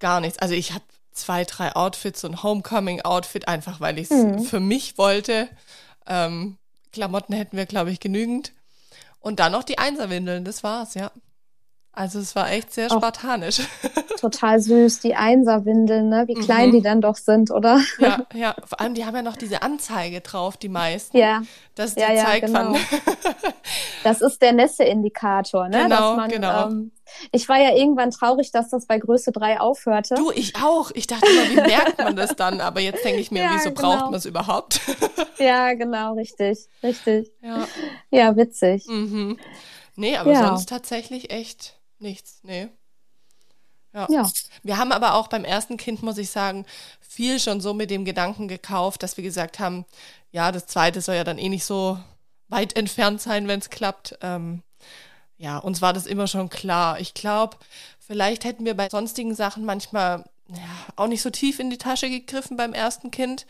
[0.00, 0.38] gar nichts.
[0.38, 4.44] Also ich habe zwei, drei Outfits, so ein Homecoming-Outfit, einfach weil ich es Mhm.
[4.44, 5.48] für mich wollte.
[6.06, 6.56] Ähm,
[6.92, 8.52] Klamotten hätten wir, glaube ich, genügend.
[9.20, 11.10] Und dann noch die Einserwindeln, das war's, ja.
[11.92, 13.60] Also es war echt sehr spartanisch.
[14.20, 16.24] Total süß, die Einserwindeln, ne?
[16.28, 16.72] Wie klein Mhm.
[16.72, 17.80] die dann doch sind, oder?
[17.98, 18.54] ja, ja.
[18.64, 21.16] Vor allem, die haben ja noch diese Anzeige drauf, die meisten.
[21.16, 21.42] Ja,
[21.74, 22.76] Das ist Ja, ja, genau.
[24.04, 25.82] das ist der Nässe-Indikator, ne?
[25.84, 26.66] Genau, man, genau.
[26.68, 26.92] Ähm,
[27.32, 30.14] ich war ja irgendwann traurig, dass das bei Größe 3 aufhörte.
[30.14, 30.90] Du, ich auch.
[30.94, 32.60] Ich dachte immer, wie merkt man das dann?
[32.60, 33.80] Aber jetzt denke ich mir, Ja, wieso genau.
[33.96, 34.80] braucht man es überhaupt?
[35.38, 37.32] Ja, genau, richtig, richtig.
[37.42, 37.66] ja.
[38.10, 38.86] Ja, witzig.
[38.86, 39.38] Mhm.
[39.96, 42.40] Nee, aber sonst tatsächlich echt nichts.
[42.42, 42.68] Nee.
[43.92, 44.06] Ja.
[44.10, 44.30] Ja.
[44.62, 46.66] Wir haben aber auch beim ersten Kind, muss ich sagen,
[47.00, 49.84] viel schon so mit dem Gedanken gekauft, dass wir gesagt haben,
[50.30, 51.98] ja, das zweite soll ja dann eh nicht so
[52.48, 54.18] weit entfernt sein, wenn es klappt.
[54.20, 54.62] Ähm,
[55.36, 57.00] ja, uns war das immer schon klar.
[57.00, 57.56] Ich glaube,
[57.98, 60.62] vielleicht hätten wir bei sonstigen Sachen manchmal ja,
[60.96, 63.46] auch nicht so tief in die Tasche gegriffen beim ersten Kind,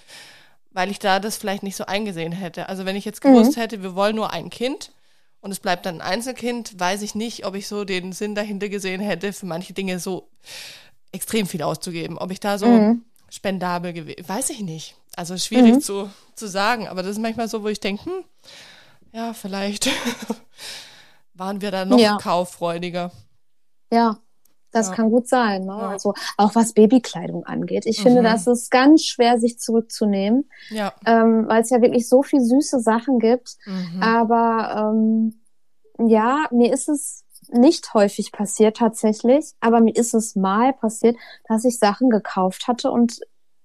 [0.70, 2.68] weil ich da das vielleicht nicht so eingesehen hätte.
[2.68, 4.92] Also wenn ich jetzt gewusst hätte, wir wollen nur ein Kind
[5.40, 8.68] und es bleibt dann ein Einzelkind, weiß ich nicht, ob ich so den Sinn dahinter
[8.68, 10.29] gesehen hätte, für manche Dinge so
[11.12, 12.18] extrem viel auszugeben.
[12.18, 13.05] Ob ich da so Mhm.
[13.31, 14.96] spendabel gewesen, weiß ich nicht.
[15.16, 15.81] Also schwierig Mhm.
[15.81, 18.24] zu, zu sagen, aber das ist manchmal so, wo ich denke, hm,
[19.12, 19.88] ja, vielleicht
[21.35, 22.16] waren wir da noch Ja.
[22.18, 23.12] kauffreudiger.
[23.92, 24.18] Ja,
[24.70, 24.94] das Ja.
[24.94, 25.62] kann gut sein.
[25.62, 25.68] Ne?
[25.78, 25.88] Ja.
[25.90, 27.87] Also auch was Babykleidung angeht.
[27.87, 28.24] Ich finde, Mhm.
[28.24, 30.92] das ist ganz schwer, sich zurückzunehmen, Ja.
[31.07, 33.57] ähm, weil es ja wirklich so viel süße Sachen gibt.
[33.66, 34.02] Mhm.
[34.02, 35.40] Aber ähm,
[35.98, 41.16] ja, mir ist es nicht häufig passiert tatsächlich, aber mir ist es mal passiert,
[41.48, 43.20] dass ich Sachen gekauft hatte und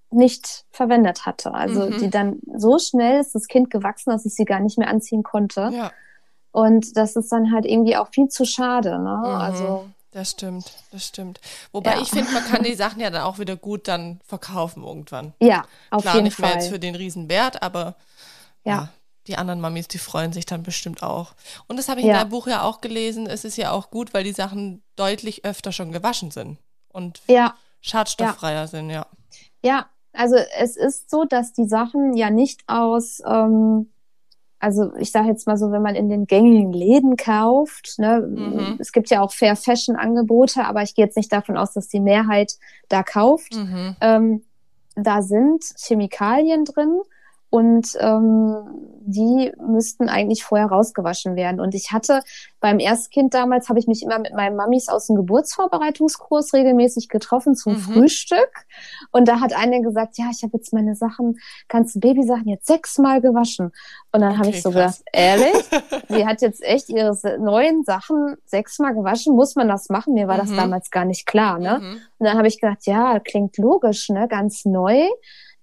[0.09, 1.53] nicht verwendet hatte.
[1.53, 1.97] Also Mhm.
[1.97, 5.23] die dann so schnell ist das Kind gewachsen, dass ich sie gar nicht mehr anziehen
[5.23, 5.69] konnte.
[5.73, 5.91] Ja,
[6.51, 8.91] Und das ist dann halt irgendwie auch viel zu schade.
[8.99, 9.17] Ne?
[9.17, 9.25] Mhm.
[9.25, 11.39] Also das stimmt, das stimmt.
[11.71, 12.02] Wobei Ja.
[12.02, 15.34] ich finde, man kann die Sachen ja dann auch wieder gut dann verkaufen irgendwann.
[15.41, 16.60] ja, auf Klar, jeden nicht mehr Fall.
[16.60, 17.95] jetzt für den Riesenwert, aber
[18.63, 18.73] ja.
[18.73, 18.89] Ja.
[19.28, 21.34] die anderen Mamis, die freuen sich dann bestimmt auch.
[21.67, 22.19] Und das habe ich in Ja.
[22.19, 23.26] deinem Buch ja auch gelesen.
[23.28, 26.58] Es ist ja auch gut, weil die Sachen deutlich öfter schon gewaschen sind
[26.89, 29.06] und Ja, schadstofffreier sind, ja.
[29.63, 29.88] ja.
[30.15, 33.91] Also es ist so, dass die Sachen ja nicht aus, ähm,
[34.63, 38.78] also ich sage jetzt mal so, wenn man in den gängigen Läden kauft, ne, Mhm.
[38.80, 41.88] es gibt ja auch Fair Fashion Angebote, aber ich gehe jetzt nicht davon aus, dass
[41.89, 42.54] die Mehrheit
[42.88, 43.56] da kauft.
[43.56, 43.95] Mhm.
[44.02, 44.41] Ähm,
[44.95, 47.02] da sind Chemikalien drin
[47.53, 48.55] und ähm,
[49.05, 51.59] die müssten eigentlich vorher rausgewaschen werden.
[51.59, 52.21] Und ich hatte
[52.59, 57.53] beim Erstkind damals, habe ich mich immer mit meinen Mamis aus dem Geburtsvorbereitungskurs regelmäßig getroffen
[57.55, 57.77] zum Mhm.
[57.77, 58.49] Frühstück.
[59.11, 61.37] Und da hat eine gesagt, ja, ich habe jetzt meine Sachen,
[61.67, 63.71] ganzen Babysachen jetzt sechsmal gewaschen.
[64.13, 65.03] Und dann habe Okay, ich so krass.
[65.03, 65.53] gedacht, ehrlich?
[66.09, 69.35] Sie hat jetzt echt ihre neuen Sachen sechsmal gewaschen.
[69.35, 70.15] Muss man das machen?
[70.15, 70.57] Mir war das Mhm.
[70.57, 71.79] damals gar nicht klar, ne?
[71.83, 71.91] Mhm.
[72.17, 74.27] Und dann habe ich gedacht, ja, klingt logisch, ne?
[74.27, 75.07] Ganz neu.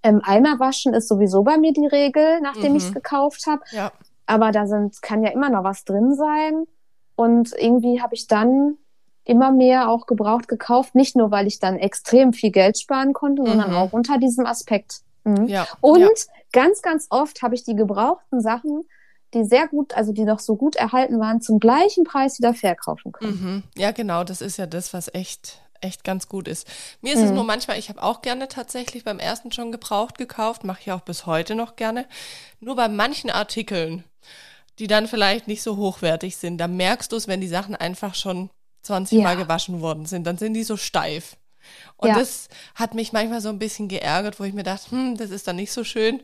[0.02, 2.76] Ähm, Eimer waschen ist sowieso bei mir die Regel, nachdem Mhm.
[2.78, 3.62] ich es gekauft habe.
[3.72, 3.92] Ja.
[4.26, 6.64] Aber da sind, kann ja immer noch was drin sein.
[7.16, 8.76] Und irgendwie habe ich dann
[9.24, 10.94] immer mehr auch gebraucht gekauft.
[10.94, 13.76] Nicht nur, weil ich dann extrem viel Geld sparen konnte, sondern Mhm.
[13.76, 15.00] auch unter diesem Aspekt.
[15.24, 15.46] Mhm.
[15.48, 15.66] Ja.
[15.82, 16.08] Und ja.
[16.52, 18.84] ganz, ganz oft habe ich die gebrauchten Sachen,
[19.34, 23.12] die sehr gut, also die noch so gut erhalten waren, zum gleichen Preis wieder verkaufen
[23.12, 23.30] können.
[23.30, 23.62] Mhm.
[23.76, 26.66] Ja, genau, das ist ja das, was echt, echt ganz gut ist.
[27.00, 27.36] Mir ist es Mhm.
[27.36, 31.00] nur manchmal, ich habe auch gerne tatsächlich beim ersten schon gebraucht gekauft, mache ich auch
[31.00, 32.06] bis heute noch gerne.
[32.60, 34.04] Nur bei manchen Artikeln,
[34.78, 38.14] die dann vielleicht nicht so hochwertig sind, da merkst du es, wenn die Sachen einfach
[38.14, 38.50] schon
[38.82, 39.24] 20 Ja.
[39.24, 41.36] Mal gewaschen worden sind, dann sind die so steif.
[41.96, 42.14] Und Ja.
[42.18, 45.46] das hat mich manchmal so ein bisschen geärgert, wo ich mir dachte, hm, das ist
[45.46, 46.20] dann nicht so schön.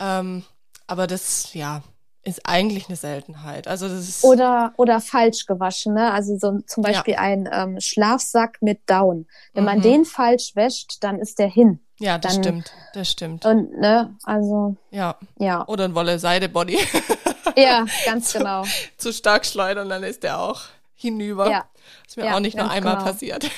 [0.00, 0.44] Ähm,
[0.88, 1.82] aber das, ja,
[2.26, 3.68] ist eigentlich eine Seltenheit.
[3.68, 6.12] Also das ist Oder, oder falsch gewaschen, ne?
[6.12, 9.26] Also so zum Beispiel ein ähm, Schlafsack mit Down.
[9.54, 9.82] Wenn man Mhm.
[9.82, 11.80] den falsch wäscht, dann ist der hin.
[11.98, 13.46] Ja, das Dann- stimmt, das stimmt.
[13.46, 15.16] Und, ne, also, Ja.
[15.38, 15.66] ja.
[15.68, 16.78] Oder ein Wolle-Seide-Body
[17.56, 18.64] Ja, ganz genau.
[18.98, 20.62] zu stark schleudern, dann ist der auch
[20.94, 21.50] hinüber.
[21.50, 21.64] Ja.
[22.06, 23.04] Ist mir Ja, auch nicht nur einmal genau.
[23.06, 23.48] passiert.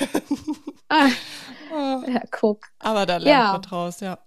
[0.88, 1.06] Ah,
[1.72, 2.60] Oh, ja, guck.
[2.78, 3.52] Aber da lernt Ja.
[3.52, 4.18] man draus, ja.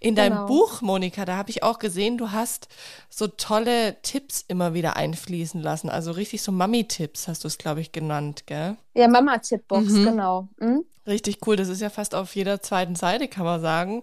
[0.00, 0.46] In deinem Genau.
[0.46, 2.68] Buch, Monika, da habe ich auch gesehen, du hast
[3.08, 5.90] so tolle Tipps immer wieder einfließen lassen.
[5.90, 8.76] Also richtig so Mami-Tipps hast du es, glaube ich, genannt, gell?
[8.94, 10.04] Ja, Mama-Tippbox, Mhm.
[10.04, 10.48] genau.
[10.58, 10.84] Hm?
[11.06, 11.56] Richtig cool.
[11.56, 14.02] Das ist ja fast auf jeder zweiten Seite, kann man sagen.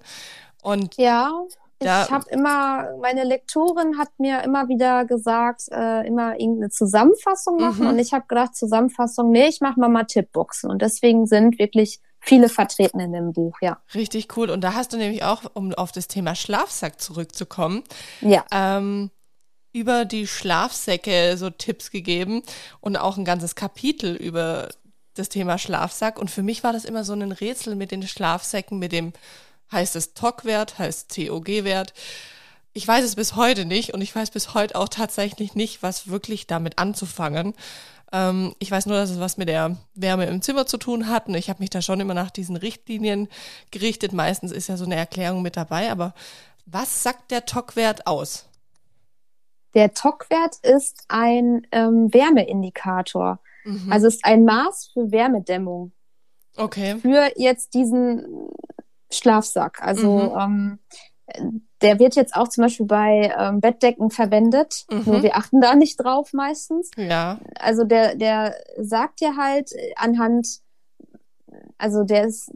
[0.61, 1.31] Und Ja,
[1.79, 7.57] Da- Ich habe immer, meine Lektorin hat mir immer wieder gesagt, äh, immer irgendeine Zusammenfassung
[7.57, 7.83] machen.
[7.83, 7.89] Mhm.
[7.91, 10.71] Und ich habe gedacht, Zusammenfassung, nee, ich mache mal mal Tippboxen.
[10.71, 13.81] Und deswegen sind wirklich viele vertreten in dem Buch, ja.
[13.95, 14.49] Richtig cool.
[14.49, 17.83] Und da hast du nämlich auch, um auf das Thema Schlafsack zurückzukommen,
[18.21, 18.45] Ja.
[18.51, 19.09] ähm,
[19.73, 22.41] über die Schlafsäcke so Tipps gegeben
[22.81, 24.69] und auch ein ganzes Kapitel über
[25.13, 26.19] das Thema Schlafsack.
[26.19, 29.13] Und für mich war das immer so ein Rätsel mit den Schlafsäcken, mit dem
[29.71, 31.93] heißt es TOC-Wert, heißt COG-Wert.
[32.73, 36.07] Ich weiß es bis heute nicht und ich weiß bis heute auch tatsächlich nicht, was
[36.09, 37.53] wirklich damit anzufangen.
[38.11, 41.27] Ähm, ich weiß nur, dass es was mit der Wärme im Zimmer zu tun hat
[41.27, 43.27] und ich habe mich da schon immer nach diesen Richtlinien
[43.71, 44.13] gerichtet.
[44.13, 46.13] Meistens ist ja so eine Erklärung mit dabei, aber
[46.65, 48.45] was sagt der TOC-Wert aus?
[49.73, 53.39] Der TOC-Wert ist ein ähm, Wärmeindikator.
[53.63, 53.91] Mhm.
[53.91, 55.91] Also ist ein Maß für Wärmedämmung.
[56.57, 56.97] Okay.
[56.99, 58.49] für jetzt diesen
[59.11, 59.81] Schlafsack.
[59.81, 60.39] Also Mhm.
[60.39, 60.79] ähm,
[61.81, 64.85] der wird jetzt auch zum Beispiel bei ähm, Bettdecken verwendet.
[64.89, 65.03] Mhm.
[65.05, 66.89] Nur wir achten da nicht drauf meistens.
[66.97, 67.39] Ja.
[67.59, 70.47] Also der, der sagt dir halt anhand,
[71.77, 72.51] also der ist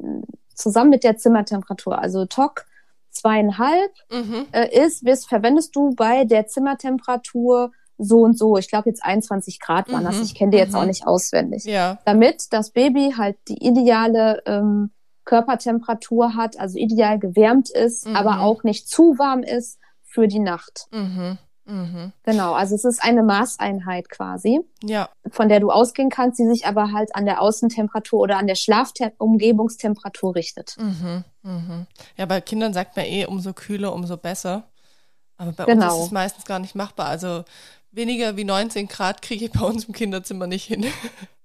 [0.55, 2.65] zusammen mit der Zimmertemperatur, also TOC
[3.09, 4.45] zweieinhalb Mhm.
[4.53, 8.57] äh, ist, wirst, verwendest du bei der Zimmertemperatur so und so.
[8.57, 10.15] Ich glaube jetzt 21 Grad waren das.
[10.17, 10.23] Mhm.
[10.23, 10.77] Ich kenne die jetzt Mhm.
[10.79, 11.99] auch nicht auswendig Ja.
[12.05, 14.91] damit das Baby halt die ideale ähm,
[15.25, 18.15] Körpertemperatur hat, also ideal gewärmt ist, Mhm.
[18.15, 20.87] aber auch nicht zu warm ist für die Nacht.
[20.91, 21.37] Mhm.
[21.65, 22.11] Mhm.
[22.23, 25.09] Genau, also es ist eine Maßeinheit quasi, Ja.
[25.29, 28.55] von der du ausgehen kannst, die sich aber halt an der Außentemperatur oder an der
[28.55, 30.75] Schlafumgebungstemperatur richtet.
[30.79, 31.23] Mhm.
[31.43, 31.87] Mhm.
[32.17, 34.63] Ja, bei Kindern sagt man eh, umso kühler, umso besser.
[35.37, 35.97] Aber bei uns Genau.
[35.99, 37.07] ist es meistens gar nicht machbar.
[37.07, 37.43] Also
[37.91, 40.85] weniger wie 19 Grad kriege ich bei uns im Kinderzimmer nicht hin.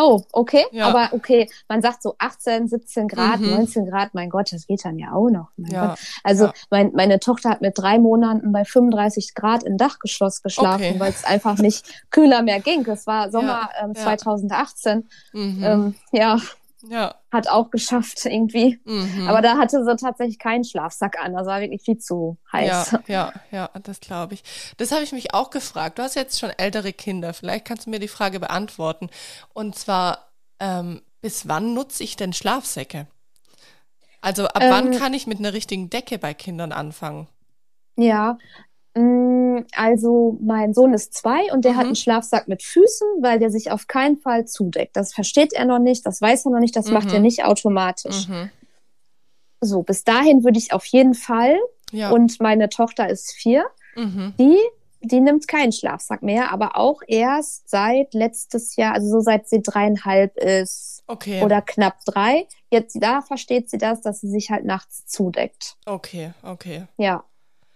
[0.00, 0.86] Oh, okay, Ja.
[0.86, 3.50] aber okay, man sagt so 18, 17 Grad, Mhm.
[3.50, 5.48] 19 Grad, mein Gott, das geht dann ja auch noch.
[5.56, 5.86] Mein Ja.
[5.88, 5.98] Gott.
[6.22, 6.52] Also ja.
[6.70, 11.00] mein, meine Tochter hat mit drei Monaten bei 35 Grad im Dachgeschoss geschlafen, Okay.
[11.00, 12.84] weil es einfach nicht kühler mehr ging.
[12.84, 14.02] Das war Sommer ähm, ja.
[14.04, 15.08] 2018.
[15.32, 15.62] Mhm.
[15.64, 16.38] Ähm, ja,
[16.82, 17.14] ja.
[17.32, 18.80] hat auch geschafft irgendwie.
[18.84, 19.28] Mhm.
[19.28, 21.34] Aber da hatte sie tatsächlich keinen Schlafsack an.
[21.34, 22.92] Das war wirklich viel zu heiß.
[22.92, 24.42] Ja, ja, ja, das glaube ich.
[24.76, 25.98] Das habe ich mich auch gefragt.
[25.98, 27.34] Du hast jetzt schon ältere Kinder.
[27.34, 29.10] Vielleicht kannst du mir die Frage beantworten.
[29.52, 33.06] Und zwar, ähm, bis wann nutze ich denn Schlafsäcke?
[34.20, 37.28] Also ab wann Ähm, kann ich mit einer richtigen Decke bei Kindern anfangen?
[37.96, 38.38] Ja,
[38.94, 39.37] mm,
[39.74, 41.88] also mein Sohn ist zwei und der hat Mhm.
[41.88, 44.96] einen Schlafsack mit Füßen, weil der sich auf keinen Fall zudeckt.
[44.96, 47.14] Das versteht er noch nicht, das weiß er noch nicht, das macht Mhm.
[47.14, 48.28] er nicht automatisch.
[48.28, 48.50] Mhm.
[49.60, 51.58] So, bis dahin würde ich auf jeden Fall.
[51.90, 52.10] Ja.
[52.10, 53.64] Und meine Tochter ist vier.
[53.96, 54.34] mhm.
[54.38, 54.56] Die,
[55.00, 59.62] die nimmt keinen Schlafsack mehr, aber auch erst seit letztes Jahr, also so seit sie
[59.62, 61.42] dreieinhalb ist Okay.
[61.42, 62.46] oder knapp drei.
[62.70, 65.76] Jetzt da versteht sie das, dass sie sich halt nachts zudeckt.
[65.86, 66.84] Okay, okay.
[66.96, 67.24] Ja.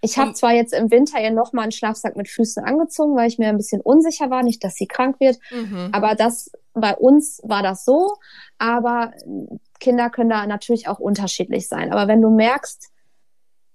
[0.05, 3.39] Ich habe zwar jetzt im Winter ihr nochmal einen Schlafsack mit Füßen angezogen, weil ich
[3.39, 5.39] mir ein bisschen unsicher war, nicht, dass sie krank wird.
[5.51, 5.91] Mhm.
[5.93, 8.15] Aber das bei uns war das so.
[8.59, 9.13] Aber
[9.79, 11.93] Kinder können da natürlich auch unterschiedlich sein.
[11.93, 12.89] Aber wenn du merkst,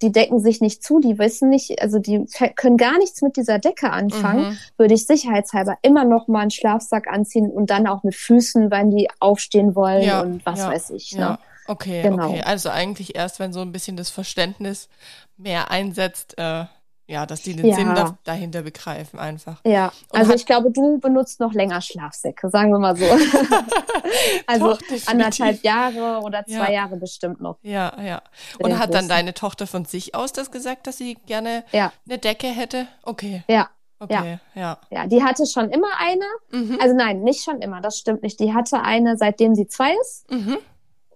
[0.01, 3.57] die decken sich nicht zu, die wissen nicht, also die können gar nichts mit dieser
[3.57, 4.57] Decke anfangen, Mhm.
[4.77, 8.91] würde ich sicherheitshalber immer noch mal einen Schlafsack anziehen und dann auch mit Füßen, wenn
[8.91, 11.11] die aufstehen wollen Ja, und was ja, weiß ich.
[11.11, 11.39] Ja, Ne?
[11.67, 12.29] Okay, Genau.
[12.29, 12.41] okay.
[12.43, 14.89] Also eigentlich erst, wenn so ein bisschen das Verständnis
[15.37, 16.65] mehr einsetzt, äh,
[17.09, 17.75] ja, dass die den Ja.
[17.75, 19.61] Sinn da, dahinter begreifen einfach.
[19.65, 23.05] Ja, Und also ich glaube, du benutzt noch länger Schlafsäcke, sagen wir mal so.
[24.47, 26.71] also Doch, anderthalb Jahre oder zwei Ja.
[26.71, 27.57] Jahre bestimmt noch.
[27.61, 28.21] Ja, ja.
[28.59, 32.17] Und hat dann deine Tochter von sich aus das gesagt, dass sie gerne Ja, eine
[32.17, 32.87] Decke hätte?
[33.03, 34.77] Okay, ja, okay, ja.
[34.89, 35.07] ja.
[35.07, 36.25] Die hatte schon immer eine.
[36.51, 36.77] Mhm.
[36.81, 38.39] Also nein, nicht schon immer, das stimmt nicht.
[38.39, 40.29] Die hatte eine, seitdem sie zwei ist.
[40.29, 40.57] Mhm.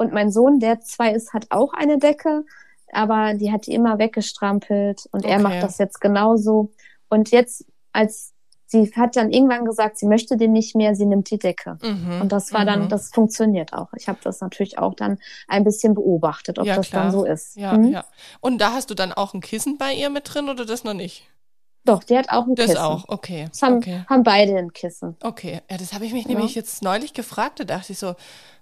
[0.01, 2.43] Und mein Sohn, der zwei ist, hat auch eine Decke.
[2.91, 5.07] Aber die hat die immer weggestrampelt.
[5.11, 5.43] Und er Okay.
[5.43, 6.71] macht das jetzt genauso.
[7.09, 8.33] Und jetzt, als
[8.67, 11.77] sie hat dann irgendwann gesagt, sie möchte den nicht mehr, sie nimmt die Decke.
[11.83, 12.21] Mhm.
[12.21, 12.89] Und das war dann, Mhm.
[12.89, 13.89] das funktioniert auch.
[13.97, 17.03] Ich habe das natürlich auch dann ein bisschen beobachtet, ob Ja, das klar.
[17.03, 17.55] dann so ist.
[17.57, 17.89] Ja, Mhm.
[17.91, 18.05] ja.
[18.39, 20.93] Und da hast du dann auch ein Kissen bei ihr mit drin oder das noch
[20.93, 21.27] nicht?
[21.83, 22.77] Doch, die hat auch ein Das Kissen.
[22.81, 23.47] auch, okay.
[23.51, 24.03] Das haben, okay.
[24.09, 25.17] haben beide ein Kissen.
[25.21, 26.29] Okay, ja, das habe ich mich Ja.
[26.35, 27.59] nämlich jetzt neulich gefragt.
[27.59, 28.13] Da dachte ich so,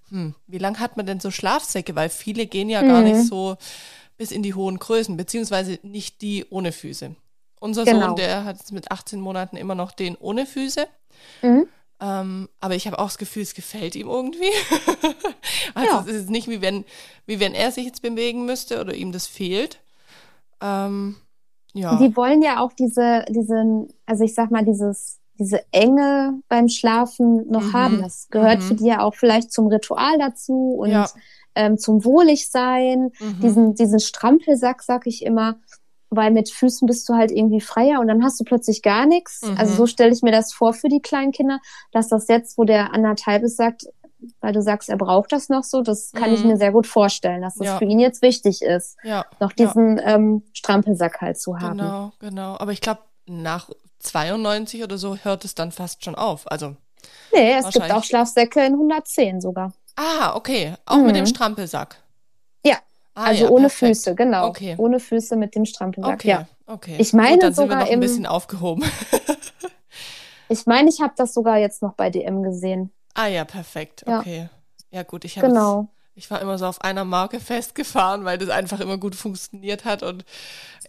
[0.10, 1.96] hm, wie lange hat man denn so Schlafsäcke?
[1.96, 3.08] Weil viele gehen ja gar Mhm.
[3.08, 3.58] nicht so
[4.18, 7.16] bis in die hohen Größen, beziehungsweise nicht die ohne Füße.
[7.62, 8.08] Unser Genau.
[8.08, 10.88] Sohn, der hat jetzt mit 18 Monaten immer noch den ohne Füße.
[11.42, 11.68] Mhm.
[12.02, 14.50] Ähm, aber ich habe auch das Gefühl, es gefällt ihm irgendwie.
[15.74, 16.06] also Ja.
[16.08, 16.86] es ist nicht wie wenn,
[17.26, 19.80] wie wenn er sich jetzt bewegen müsste oder ihm das fehlt.
[20.62, 21.18] Ähm,
[21.74, 21.98] ja.
[21.98, 27.50] Die wollen ja auch diese, diesen, also ich sag mal, dieses, diese Enge beim Schlafen
[27.50, 27.74] noch Mhm.
[27.74, 28.02] haben.
[28.02, 28.62] Das gehört Mhm.
[28.64, 31.08] für die ja auch vielleicht zum Ritual dazu und Ja.
[31.56, 33.40] ähm, zum Wohligsein, Mhm.
[33.42, 35.56] diesen, diesen Strampelsack, sag ich immer,
[36.12, 39.42] weil mit Füßen bist du halt irgendwie freier und dann hast du plötzlich gar nichts.
[39.44, 39.58] Mhm.
[39.58, 41.60] Also so stelle ich mir das vor für die kleinen Kinder,
[41.92, 43.86] dass das jetzt, wo der anderthalb ist, sagt,
[44.42, 46.50] weil du sagst, er braucht das noch so, das kann ich Mhm.
[46.52, 47.78] mir sehr gut vorstellen, dass das Ja.
[47.78, 49.26] für ihn jetzt wichtig ist, Ja.
[49.40, 51.78] noch diesen ähm, Strampelsack halt zu haben.
[51.78, 52.56] Genau, genau.
[52.58, 56.50] Aber ich glaube, nach 92 oder so hört es dann fast schon auf.
[56.52, 56.76] Also,
[57.34, 59.74] Nee, es gibt auch Schlafsäcke in 110 sogar.
[59.96, 60.76] ah, okay.
[60.86, 61.28] Auch mit dem Mhm.
[61.28, 62.02] Strampelsack.
[62.66, 62.78] Ja,
[63.16, 63.96] Ah, also ja, ohne perfekt.
[63.98, 64.48] Füße, genau.
[64.48, 64.76] Okay.
[64.78, 66.48] Ohne Füße mit dem Strampelsack, Okay, ja.
[66.68, 66.96] okay.
[67.00, 68.84] Ich meine Gut, dann sind wir sogar noch ein im- bisschen aufgehoben.
[70.52, 72.92] Ich meine, ich habe das sogar jetzt noch bei DM gesehen.
[73.14, 74.04] ah ja, perfekt.
[74.08, 74.20] Ja.
[74.20, 74.50] Okay.
[74.92, 75.90] Ja gut, ich habe Genau.
[76.20, 80.04] Ich war immer so auf einer Marke festgefahren, weil das einfach immer gut funktioniert hat
[80.04, 80.26] und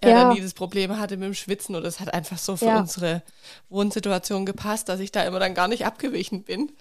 [0.01, 0.25] er Ja.
[0.25, 2.81] dann nie das Problem hatte mit dem Schwitzen und es hat einfach so für Ja.
[2.81, 3.23] unsere
[3.69, 6.73] Wohnsituation gepasst, dass ich da immer dann gar nicht abgewichen bin.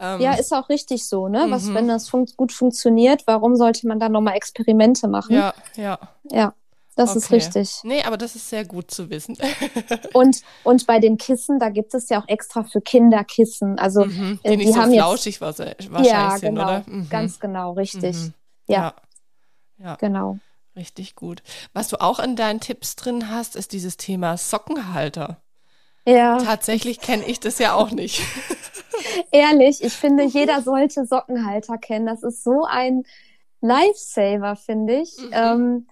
[0.00, 1.46] Ähm, Ja, ist auch richtig so, ne?
[1.50, 1.74] Was, Mhm.
[1.74, 5.36] wenn das fun gut funktioniert, warum sollte man dann nochmal Experimente machen?
[5.36, 5.98] ja, ja.
[6.30, 6.54] Ja,
[6.96, 7.34] das ist Okay.
[7.36, 7.80] richtig.
[7.84, 9.36] Nee, aber das ist sehr gut zu wissen.
[10.12, 13.78] Und, und bei den Kissen, da gibt es ja auch extra für Kinder Kissen.
[13.78, 16.62] Also, Mhm, äh, die die nicht so haben jetzt- flauschig was- wahrscheinlich ja, sind, genau.
[16.64, 16.84] oder?
[16.86, 17.08] Mhm.
[17.08, 18.16] Ganz genau, richtig.
[18.16, 18.34] Mhm.
[18.66, 18.76] Ja.
[18.76, 18.94] ja.
[19.78, 20.38] Ja, Genau.
[20.76, 21.42] richtig gut.
[21.72, 25.38] Was du auch in deinen Tipps drin hast, ist dieses Thema Sockenhalter.
[26.06, 28.20] Ja, Tatsächlich kenne ich das ja auch nicht.
[29.32, 32.06] ehrlich, ich finde, jeder sollte Sockenhalter kennen.
[32.06, 33.04] Das ist so ein
[33.60, 35.16] Lifesaver, finde ich.
[35.18, 35.30] Mhm.
[35.32, 35.86] Ähm,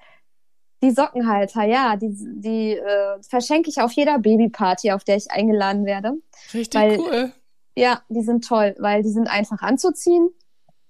[0.82, 5.84] die Sockenhalter, ja, die, die äh, verschenke ich auf jeder Babyparty, auf der ich eingeladen
[5.84, 6.14] werde.
[6.54, 7.32] Richtig Weil- cool.
[7.76, 10.28] Ja, die sind toll, weil die sind einfach anzuziehen.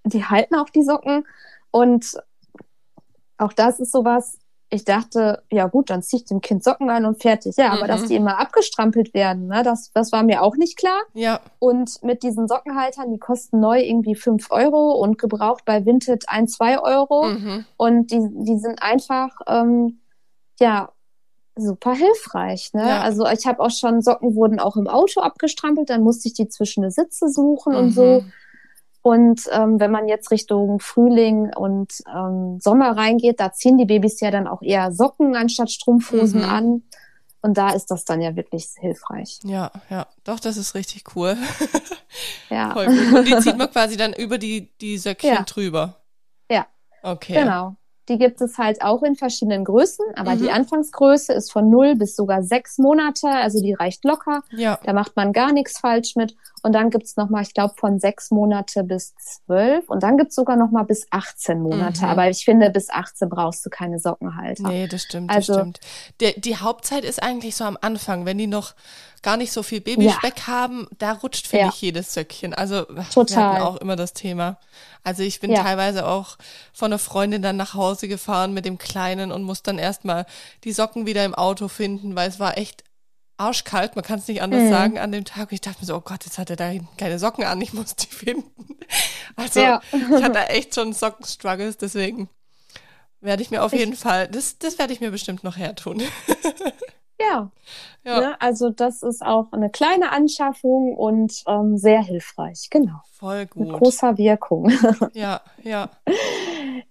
[0.04, 1.26] Die halten auch die Socken.
[1.70, 2.16] Und
[3.36, 4.38] auch das ist sowas.
[4.72, 7.56] Ich dachte, ja gut, dann ziehe ich dem Kind Socken an und fertig.
[7.56, 7.88] Ja, aber Mhm.
[7.88, 11.00] dass die immer abgestrampelt werden, ne, das, das war mir auch nicht klar.
[11.12, 16.28] Ja, Und mit diesen Sockenhaltern, die kosten neu irgendwie 5 Euro und gebraucht bei Vinted
[16.28, 17.24] 1, 2 Euro.
[17.30, 17.64] mhm.
[17.76, 20.00] Und die, die sind einfach, ähm,
[20.60, 20.90] ja,
[21.56, 22.70] super hilfreich.
[22.72, 22.88] Ne?
[22.88, 23.00] Ja.
[23.02, 26.48] Also ich habe auch schon, Socken wurden auch im Auto abgestrampelt, dann musste ich die
[26.48, 28.24] zwischen die Sitze suchen und so.
[29.02, 34.20] Und ähm, wenn man jetzt Richtung Frühling und ähm, Sommer reingeht, da ziehen die Babys
[34.20, 36.48] ja dann auch eher Socken anstatt Strumpfhosen Mhm.
[36.48, 36.82] an.
[37.42, 39.38] Und da ist das dann ja wirklich hilfreich.
[39.44, 40.06] Ja, ja.
[40.24, 41.36] Doch, das ist richtig cool.
[42.50, 43.18] Ja, Voll gut.
[43.18, 45.42] Und die zieht man quasi dann über die, die Söckchen Ja.
[45.42, 46.00] drüber.
[46.50, 46.66] Ja.
[47.02, 47.34] Okay.
[47.34, 47.76] genau.
[48.08, 50.38] Die gibt es halt auch in verschiedenen Größen, aber Mhm.
[50.40, 54.42] die Anfangsgröße ist von 0 bis sogar 6 Monate, also die reicht locker.
[54.50, 54.80] Ja.
[54.82, 56.34] Da macht man gar nichts falsch mit.
[56.62, 59.14] Und dann gibt's noch mal, ich glaube, von 6 Monate bis
[59.46, 59.88] 12.
[59.88, 62.00] Und dann gibt's sogar noch mal bis 18 Monate.
[62.04, 62.10] Mhm.
[62.10, 64.68] Aber ich finde, bis 18 brauchst du keine Sockenhalter.
[64.68, 65.80] Nee, das stimmt, Also- das stimmt.
[66.20, 68.74] Der, die Hauptzeit ist eigentlich so am Anfang, wenn die noch
[69.22, 71.70] gar nicht so viel Babyspeck haben, da rutscht, finde Ja.
[71.74, 72.54] ich, jedes Söckchen.
[72.54, 73.52] Also wir Total.
[73.54, 74.56] hatten auch immer das Thema.
[75.04, 75.62] Also ich bin Ja.
[75.62, 76.38] teilweise auch
[76.72, 80.24] von einer Freundin dann nach Hause gefahren mit dem Kleinen und muss dann erstmal
[80.64, 82.82] die Socken wieder im Auto finden, weil es war echt
[83.40, 84.68] arschkalt, man kann es nicht anders Mhm.
[84.70, 85.48] sagen an dem Tag.
[85.50, 87.72] Und ich dachte mir so, oh Gott, jetzt hat er da keine Socken an, ich
[87.72, 88.50] muss die finden.
[89.36, 89.80] Also Ja.
[89.92, 92.28] ich hatte echt schon Sockenstruggles, deswegen
[93.20, 96.02] werde ich mir auf Ich- jeden Fall, das, das werde ich mir bestimmt noch hertun.
[97.20, 97.50] Ja,
[98.02, 98.40] Ja, Ne?
[98.40, 102.68] also das ist auch eine kleine Anschaffung und ähm, sehr hilfreich.
[102.70, 103.02] Genau.
[103.12, 103.72] voll Mit gut.
[103.78, 104.72] großer Wirkung.
[105.12, 105.90] Ja, ja,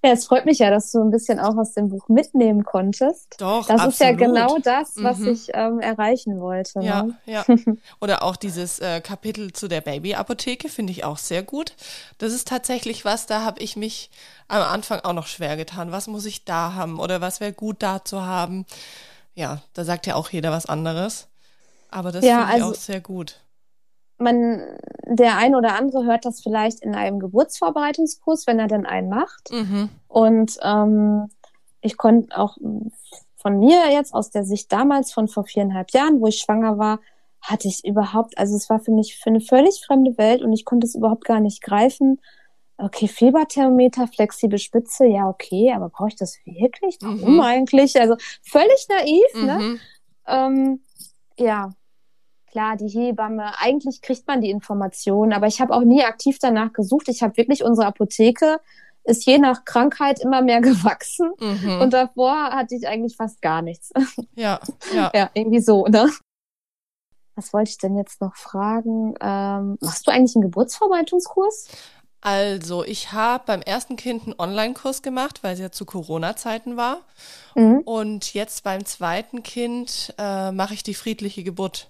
[0.04, 3.36] ja, es freut mich ja, dass du ein bisschen auch aus dem Buch mitnehmen konntest.
[3.40, 3.68] doch.
[3.68, 4.18] Das ist ja absolut.
[4.36, 5.28] genau das, was Mhm.
[5.28, 6.80] ich ähm, erreichen wollte.
[6.82, 7.16] Ja, Ne?
[7.26, 7.46] ja.
[8.02, 11.74] Oder auch dieses äh, Kapitel zu der Babyapotheke finde ich auch sehr gut.
[12.18, 14.10] Das ist tatsächlich was, da habe ich mich
[14.48, 15.92] am Anfang auch noch schwer getan.
[15.92, 18.66] Was muss ich da haben oder was wäre gut da zu haben?
[19.36, 21.28] Ja, da sagt ja auch jeder was anderes.
[21.92, 23.40] Aber das Ja, finde ich also- auch sehr gut.
[24.20, 24.62] Man,
[25.06, 29.52] der ein oder andere hört das vielleicht in einem Geburtsvorbereitungskurs, wenn er denn einen macht.
[29.52, 29.90] Mhm.
[30.08, 31.30] Und ähm,
[31.82, 32.58] ich konnte auch
[33.38, 37.00] von mir jetzt aus der Sicht damals von vor viereinhalb Jahren, wo ich schwanger war,
[37.42, 40.66] hatte ich überhaupt, also es war für mich für eine völlig fremde Welt und ich
[40.66, 42.20] konnte es überhaupt gar nicht greifen.
[42.78, 46.98] Okay, Fieberthermometer, flexible Spitze, ja, okay, aber brauche ich das wirklich?
[47.02, 47.42] Warum Mhm.
[47.42, 48.00] eigentlich?
[48.00, 49.60] Also völlig naiv, ne?
[49.60, 49.80] Mhm.
[50.28, 50.82] Ähm,
[51.38, 51.72] ja,
[52.52, 56.74] klar, die Hebamme, eigentlich kriegt man die Informationen, aber ich habe auch nie aktiv danach
[56.74, 57.08] gesucht.
[57.10, 58.60] Ich habe wirklich unsere Apotheke
[59.06, 61.82] ist je nach Krankheit immer mehr gewachsen Mhm.
[61.82, 63.92] und davor hatte ich eigentlich fast gar nichts.
[64.36, 64.60] ja,
[64.94, 65.12] ja.
[65.16, 66.10] ja, irgendwie so, ne?
[67.36, 69.16] Was wollte ich denn jetzt noch fragen?
[69.22, 71.70] Ähm, machst du eigentlich einen Geburtsvorbereitungskurs?
[72.22, 76.98] Also, ich habe beim ersten Kind einen Online-Kurs gemacht, weil es ja zu Corona-Zeiten war.
[77.56, 77.80] Mhm.
[77.86, 81.90] Und jetzt beim zweiten Kind äh, mache ich die friedliche Geburt.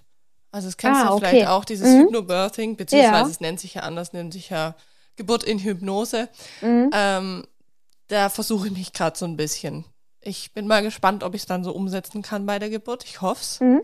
[0.52, 1.26] Also das kennst Ah, du okay.
[1.30, 2.00] vielleicht auch, dieses Mhm.
[2.06, 3.26] Hypnobirthing, beziehungsweise Ja.
[3.28, 4.74] es nennt sich ja anders, nennt sich ja
[5.16, 6.28] Geburt in Hypnose.
[6.60, 6.90] Mhm.
[6.92, 7.44] Ähm,
[8.08, 9.84] da versuche ich mich gerade so ein bisschen.
[10.20, 13.04] Ich bin mal gespannt, ob ich es dann so umsetzen kann bei der Geburt.
[13.04, 13.60] Ich hoffe es.
[13.60, 13.82] Mhm.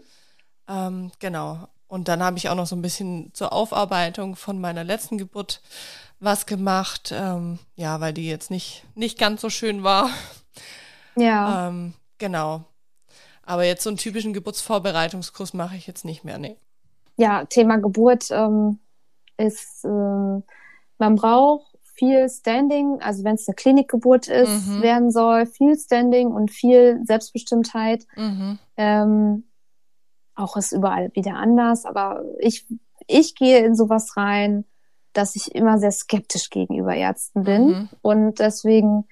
[0.69, 1.69] Ähm, genau.
[1.89, 5.63] Und dann habe ich auch noch so ein bisschen zur Aufarbeitung von meiner letzten Geburt
[6.19, 7.13] was gemacht.
[7.15, 10.11] Ähm, ja, weil die jetzt nicht, nicht ganz so schön war.
[11.15, 11.69] Ja.
[11.69, 12.65] Ähm, genau.
[13.47, 16.57] Aber jetzt so einen typischen Geburtsvorbereitungskurs mache ich jetzt nicht mehr, nee.
[17.17, 18.81] Ja, Thema Geburt ähm,
[19.39, 20.43] ist, ähm,
[20.99, 24.83] man braucht viel Standing, also wenn es eine Klinikgeburt ist, Mhm.
[24.83, 28.07] werden soll, viel Standing und viel Selbstbestimmtheit.
[28.17, 28.59] Mhm.
[28.77, 29.45] Ähm,
[30.35, 32.67] auch ist überall wieder anders, aber ich,
[33.07, 34.67] ich gehe in sowas rein,
[35.15, 37.67] dass ich immer sehr skeptisch gegenüber Ärzten bin.
[37.69, 37.89] Mhm.
[38.03, 39.07] Und deswegen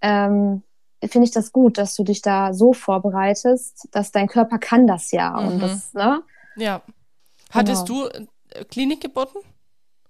[0.00, 0.62] ähm,
[1.08, 5.10] finde ich das gut, dass du dich da so vorbereitest, dass dein Körper kann das
[5.12, 5.36] ja.
[5.38, 5.60] Und Mhm.
[5.60, 6.22] das, ne?
[6.56, 6.82] Ja.
[7.50, 8.08] Hattest Genau.
[8.08, 9.40] du äh, Klinikgeburten?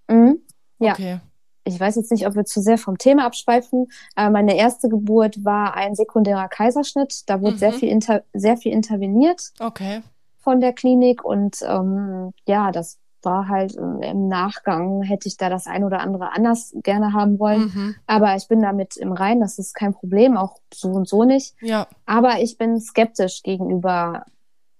[0.09, 0.41] Mhm.
[0.79, 0.93] Ja.
[0.93, 1.21] Okay.
[1.65, 3.87] Ich weiß jetzt nicht, ob wir zu sehr vom Thema abschweifen.
[4.17, 7.23] Aber meine erste Geburt war ein sekundärer Kaiserschnitt.
[7.29, 7.59] Da wurde Mhm.
[7.59, 9.53] sehr viel inter sehr viel interveniert.
[9.61, 10.03] Okay.
[10.45, 15.49] von der Klinik und ähm, ja, das war halt ähm, im Nachgang hätte ich da
[15.49, 17.73] das ein oder andere anders gerne haben wollen.
[17.75, 17.95] Mhm.
[18.07, 21.55] Aber ich bin damit im Rein, das ist kein Problem, auch so und so nicht.
[21.61, 21.87] Ja.
[22.07, 24.25] Aber ich bin skeptisch gegenüber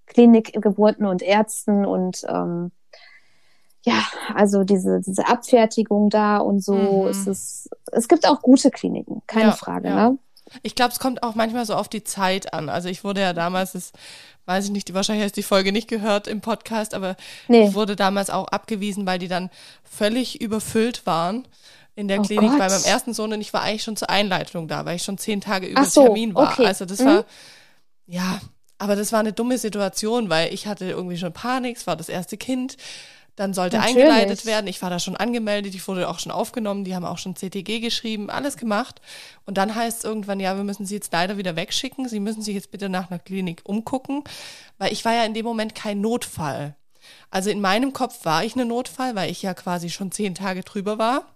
[0.07, 2.71] Klinikgeburten und Ärzten und ähm,
[3.85, 6.75] ja, also diese, diese Abfertigung da und so.
[6.75, 7.09] Mhm.
[7.09, 9.89] Es, ist, es gibt auch gute Kliniken, keine Ja, Frage.
[9.89, 10.11] ja.
[10.11, 10.19] Ne?
[10.63, 12.69] Ich glaube, es kommt auch manchmal so auf die Zeit an.
[12.69, 13.93] Also ich wurde ja damals, das
[14.47, 17.17] weiß ich nicht, wahrscheinlich hast du die Folge nicht gehört im Podcast, aber
[17.49, 17.73] Nee.
[17.75, 19.51] wurde damals auch abgewiesen, weil die dann
[19.85, 21.47] völlig überfüllt waren
[21.95, 22.59] in der Oh Klinik Gott.
[22.59, 25.19] bei meinem ersten Sohn und ich war eigentlich schon zur Einleitung da, weil ich schon
[25.19, 26.51] zehn Tage über so, Termin war.
[26.53, 26.67] okay.
[26.67, 27.05] Also das Mhm.
[27.07, 27.25] war,
[28.07, 28.41] ja,
[28.79, 32.09] aber das war eine dumme Situation, weil ich hatte irgendwie schon Panik, es war das
[32.09, 32.77] erste Kind.
[33.37, 34.05] Dann sollte Natürlich.
[34.05, 34.67] eingeleitet werden.
[34.67, 37.81] Ich war da schon angemeldet, ich wurde auch schon aufgenommen, die haben auch schon CTG
[37.81, 39.01] geschrieben, alles gemacht.
[39.47, 42.09] Und dann heißt es irgendwann, ja, wir müssen sie jetzt leider wieder wegschicken.
[42.09, 44.23] Sie müssen sich jetzt bitte nach einer Klinik umgucken,
[44.79, 46.77] weil ich war ja in dem Moment kein Notfall.
[47.31, 50.63] Also in meinem Kopf war ich eine Notfall, weil ich ja quasi schon zehn Tage
[50.63, 51.27] drüber war.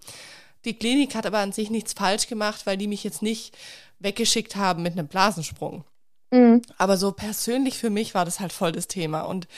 [0.65, 3.57] Die Klinik hat aber an sich nichts falsch gemacht, weil die mich jetzt nicht
[3.99, 5.85] weggeschickt haben mit einem Blasensprung.
[6.31, 6.63] Mhm.
[6.77, 9.23] Aber so persönlich für mich war das halt voll das Thema.
[9.23, 9.49] Und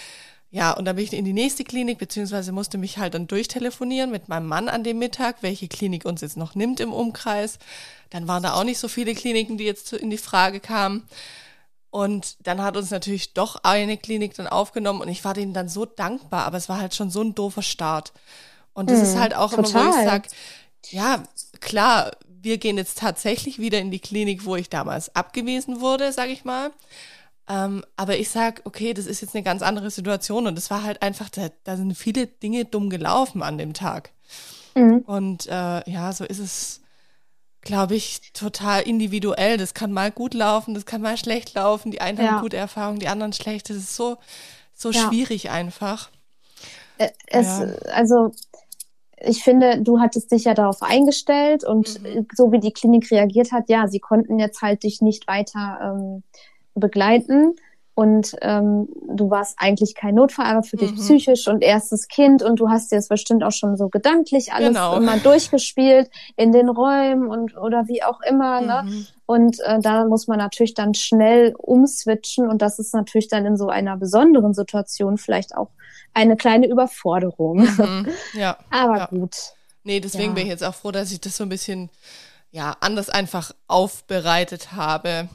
[0.51, 4.11] ja, und dann bin ich in die nächste Klinik, beziehungsweise musste mich halt dann durchtelefonieren
[4.11, 7.59] mit meinem Mann an dem Mittag, welche Klinik uns jetzt noch nimmt im Umkreis.
[8.11, 11.07] Dann waren da auch nicht so viele Kliniken, die jetzt in die Frage kamen.
[11.91, 15.69] Und dann hat uns natürlich doch eine Klinik dann aufgenommen und ich war denen dann
[15.71, 18.13] so dankbar, aber es war halt schon so ein doofer Start.
[18.75, 19.85] Und das Mhm, ist halt auch immer, wo total.
[19.85, 20.29] ich sag,
[20.91, 21.23] ja,
[21.61, 26.29] klar, wir gehen jetzt tatsächlich wieder in die Klinik, wo ich damals abgewiesen wurde, sag
[26.31, 26.73] ich mal.
[27.49, 30.83] Ähm, aber ich sag, okay, das ist jetzt eine ganz andere Situation und es war
[30.83, 34.11] halt einfach, da, da sind viele Dinge dumm gelaufen an dem Tag.
[34.75, 34.99] Mhm.
[35.07, 36.83] Und äh, ja, so ist es,
[37.63, 39.57] glaube ich, total individuell.
[39.57, 41.91] Das kann mal gut laufen, das kann mal schlecht laufen.
[41.91, 42.33] Die einen Ja.
[42.33, 43.71] haben gute Erfahrungen, die anderen schlecht.
[43.71, 44.19] Das ist so,
[44.75, 45.09] so Ja.
[45.09, 46.11] schwierig einfach.
[47.29, 47.65] Es, Ja.
[47.93, 48.33] Also
[49.21, 52.27] ich finde, du hattest dich ja darauf eingestellt und Mhm.
[52.35, 56.23] so wie die Klinik reagiert hat, ja, sie konnten jetzt halt dich nicht weiter ähm,
[56.79, 57.55] begleiten
[57.95, 60.97] und ähm, du warst eigentlich kein Notfall, aber für dich Mhm.
[60.97, 64.69] psychisch und erstes Kind und du hast dir das bestimmt auch schon so gedanklich alles
[64.69, 64.97] Genau.
[64.97, 68.83] immer durchgespielt in den Räumen und oder wie auch immer, ne?
[68.85, 69.07] Mhm.
[69.27, 73.57] Und äh, da muss man natürlich dann schnell umswitchen und das ist natürlich dann in
[73.57, 75.69] so einer besonderen Situation vielleicht auch
[76.15, 77.59] eine kleine Überforderung.
[77.63, 78.09] Mhm.
[78.33, 78.59] Ja.
[78.71, 79.07] Aber Ja.
[79.07, 79.35] gut.
[79.83, 80.35] Nee, deswegen Ja.
[80.35, 81.91] bin ich jetzt auch froh, dass ich das so ein bisschen,
[82.53, 85.29] ja, anders einfach aufbereitet habe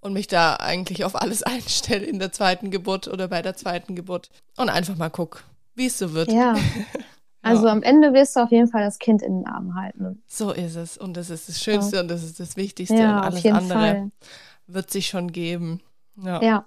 [0.00, 3.94] und mich da eigentlich auf alles einstelle in der zweiten Geburt oder bei der zweiten
[3.94, 5.44] Geburt und einfach mal guck,
[5.74, 6.32] wie es so wird.
[6.32, 6.54] Ja.
[7.40, 10.22] Also am Ende wirst du auf jeden Fall das Kind in den Arm halten.
[10.26, 13.18] So ist es und das ist das Schönste und das ist das Wichtigste Ja, und
[13.20, 14.10] auf alles jeden andere Fall.
[14.66, 15.80] wird sich schon geben.
[16.16, 16.66] Ja, Ja.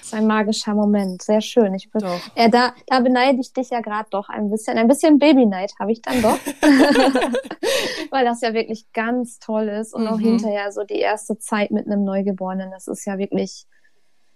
[0.00, 1.22] Das ist ein magischer Moment.
[1.22, 1.74] Sehr schön.
[1.74, 2.20] Ich bin, doch.
[2.34, 4.76] äh, da, da beneide ich dich ja gerade doch ein bisschen.
[4.78, 6.38] Ein bisschen Babyneid habe ich dann doch.
[8.10, 9.94] Weil das ja wirklich ganz toll ist.
[9.94, 10.24] Und auch Mhm.
[10.38, 12.70] hinterher so die erste Zeit mit einem Neugeborenen.
[12.70, 13.66] Das ist ja wirklich,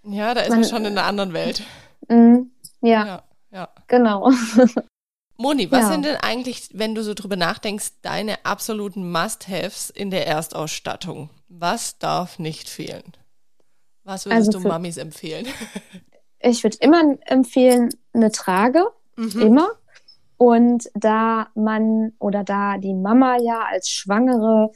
[0.04, 1.62] Ja, da ist Man- man schon in einer anderen Welt.
[2.08, 2.36] mm,
[2.82, 3.68] ja, Ja, ja.
[3.88, 4.30] genau.
[5.36, 5.92] Moni, was Ja.
[5.92, 11.30] sind denn eigentlich, wenn du so drüber nachdenkst, deine absoluten Must-Haves in der Erstausstattung?
[11.48, 13.12] Was darf nicht fehlen?
[14.04, 15.46] Was würdest Also du Mamis empfehlen?
[16.46, 18.84] Ich würde immer empfehlen, eine Trage.
[19.16, 19.40] Mhm.
[19.40, 19.70] immer.
[20.36, 24.70] Und da man oder da die Mama ja als Schwangere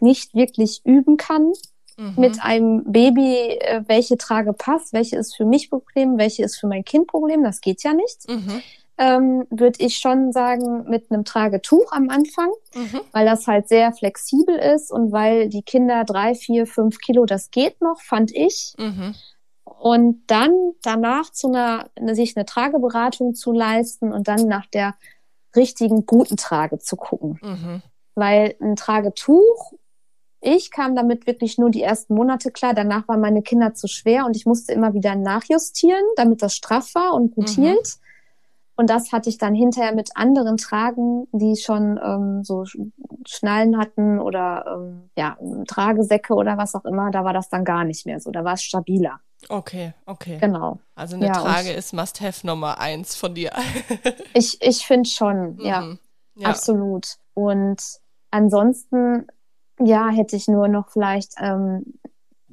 [0.00, 1.52] nicht wirklich üben kann
[1.96, 2.14] Mhm.
[2.16, 6.66] mit einem Baby, äh, welche Trage passt, welche ist für mich Problem, welche ist für
[6.66, 8.28] mein Kind Problem, das geht ja nicht.
[8.28, 8.60] Mhm.
[8.98, 13.00] Ähm, würde ich schon sagen, mit einem Tragetuch am Anfang, Mhm.
[13.12, 17.50] weil das halt sehr flexibel ist und weil die Kinder drei, vier, fünf Kilo, das
[17.50, 18.74] geht noch, fand ich.
[18.78, 19.14] Mhm.
[19.64, 24.94] Und dann danach zu einer, eine, sich eine Trageberatung zu leisten und dann nach der
[25.56, 27.38] richtigen, guten Trage zu gucken.
[27.42, 27.82] Mhm.
[28.14, 29.72] Weil ein Tragetuch,
[30.40, 32.74] ich kam damit wirklich nur die ersten Monate klar.
[32.74, 36.94] Danach waren meine Kinder zu schwer und ich musste immer wieder nachjustieren, damit das straff
[36.94, 37.62] war und gut Mhm.
[37.62, 37.94] hielt.
[38.76, 42.90] Und das hatte ich dann hinterher mit anderen Tragen, die schon ähm, so Sch-
[43.26, 45.36] Schnallen hatten oder ähm, ja,
[45.68, 47.10] Tragesäcke oder was auch immer.
[47.12, 48.30] Da war das dann gar nicht mehr so.
[48.32, 49.20] Da war es stabiler.
[49.48, 50.38] Okay, okay.
[50.40, 50.80] Genau.
[50.94, 53.52] Also eine Ja, Trage ist Must-Have Nummer eins von dir.
[54.34, 55.82] Ich, ich finde schon, ja.
[55.82, 55.98] Mhm.
[56.34, 56.48] ja.
[56.48, 57.06] Absolut.
[57.34, 57.80] Und
[58.30, 59.26] ansonsten,
[59.80, 61.84] ja, hätte ich nur noch vielleicht, ähm,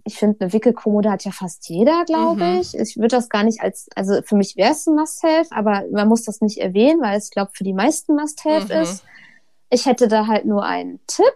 [0.06, 2.60] ich finde, eine Wickelkommode hat ja fast jeder, glaube Mhm.
[2.62, 2.74] ich.
[2.78, 6.08] Ich würde das gar nicht als, also für mich wäre es ein Must-Have, aber man
[6.08, 8.82] muss das nicht erwähnen, weil es, glaube für die meisten Must-Have Mhm.
[8.82, 9.04] ist.
[9.70, 11.34] Ich hätte da halt nur einen Tipp.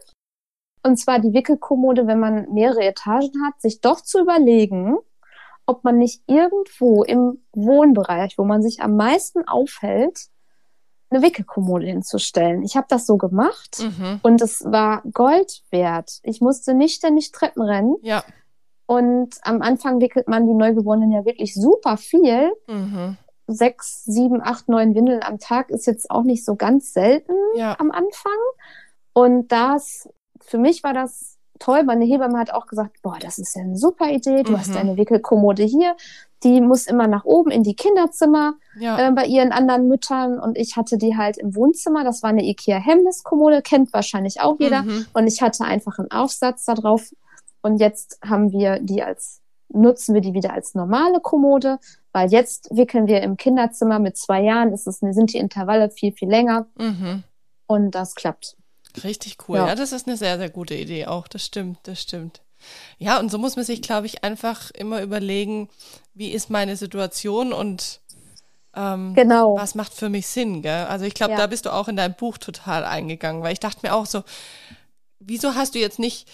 [0.83, 4.97] Und zwar die Wickelkommode, wenn man mehrere Etagen hat, sich doch zu überlegen,
[5.65, 10.27] ob man nicht irgendwo im Wohnbereich, wo man sich am meisten aufhält,
[11.09, 12.61] eine Wickelkommode hinzustellen.
[12.63, 14.19] Ich habe das so gemacht Mhm.
[14.21, 16.19] und es war Gold wert.
[16.23, 18.23] Ich musste nicht ständig Treppen rennen Ja.
[18.85, 22.51] Und am Anfang wickelt man die Neugeborenen ja wirklich super viel.
[22.67, 23.17] Mhm.
[23.47, 27.75] Sechs, sieben, acht, neun Windeln am Tag ist jetzt auch nicht so ganz selten Ja.
[27.79, 28.31] am Anfang.
[29.13, 30.09] Und das,
[30.41, 31.83] für mich war das toll.
[31.83, 34.43] Meine Hebamme hat auch gesagt, boah, das ist ja eine super Idee.
[34.43, 34.57] Du Mhm.
[34.59, 35.95] hast deine Wickelkommode hier.
[36.43, 38.99] Die muss immer nach oben in die Kinderzimmer Ja.
[38.99, 40.37] äh, bei ihren anderen Müttern.
[40.39, 42.03] Und ich hatte die halt im Wohnzimmer.
[42.03, 44.81] Das war eine Ikea Hemmniskommode, kennt wahrscheinlich auch jeder.
[44.83, 45.05] Mhm.
[45.13, 47.09] Und ich hatte einfach einen Aufsatz da drauf.
[47.65, 51.79] Und jetzt haben wir die als, nutzen wir die wieder als normale Kommode,
[52.11, 56.11] weil jetzt wickeln wir im Kinderzimmer mit zwei Jahren, ist es, sind die Intervalle viel,
[56.11, 56.67] viel länger.
[56.77, 57.23] Mhm.
[57.65, 58.55] Und das klappt.
[59.03, 59.57] Richtig cool.
[59.57, 59.69] Ja.
[59.69, 59.73] Ja.
[59.75, 61.27] das ist eine sehr, sehr gute Idee auch.
[61.27, 62.43] Das stimmt, das stimmt.
[62.99, 65.67] Ja, und so muss man sich, glaube ich, einfach immer überlegen,
[66.13, 67.99] wie ist meine Situation und
[68.75, 69.57] ähm, Genau.
[69.57, 70.85] was macht für mich Sinn, gell?
[70.85, 71.39] Also ich glaube, Ja.
[71.39, 74.21] da bist du auch in dein Buch total eingegangen, weil ich dachte mir auch so,
[75.19, 76.27] wieso hast du jetzt nicht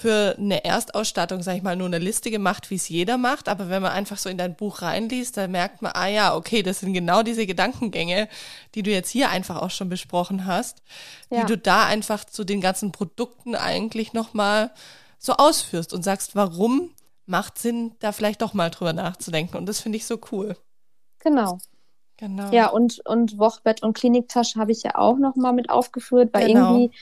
[0.00, 3.68] für eine Erstausstattung, sag ich mal, nur eine Liste gemacht, wie es jeder macht, aber
[3.68, 6.78] wenn man einfach so in dein Buch reinliest, dann merkt man, ah ja, okay, das
[6.80, 8.28] sind genau diese Gedankengänge,
[8.76, 10.82] die du jetzt hier einfach auch schon besprochen hast,
[11.30, 11.40] Ja.
[11.40, 14.70] die du da einfach zu den ganzen Produkten eigentlich nochmal
[15.18, 16.92] so ausführst und sagst, warum
[17.26, 19.56] macht Sinn, da vielleicht doch mal drüber nachzudenken.
[19.56, 20.56] Und das finde ich so cool.
[21.18, 21.58] Genau.
[22.18, 22.52] Genau.
[22.52, 26.46] Ja, und, und Wochenbett und Kliniktasche habe ich ja auch noch mal mit aufgeführt, weil
[26.46, 26.74] Genau.
[26.76, 26.96] irgendwie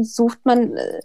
[0.00, 1.00] sucht man, äh,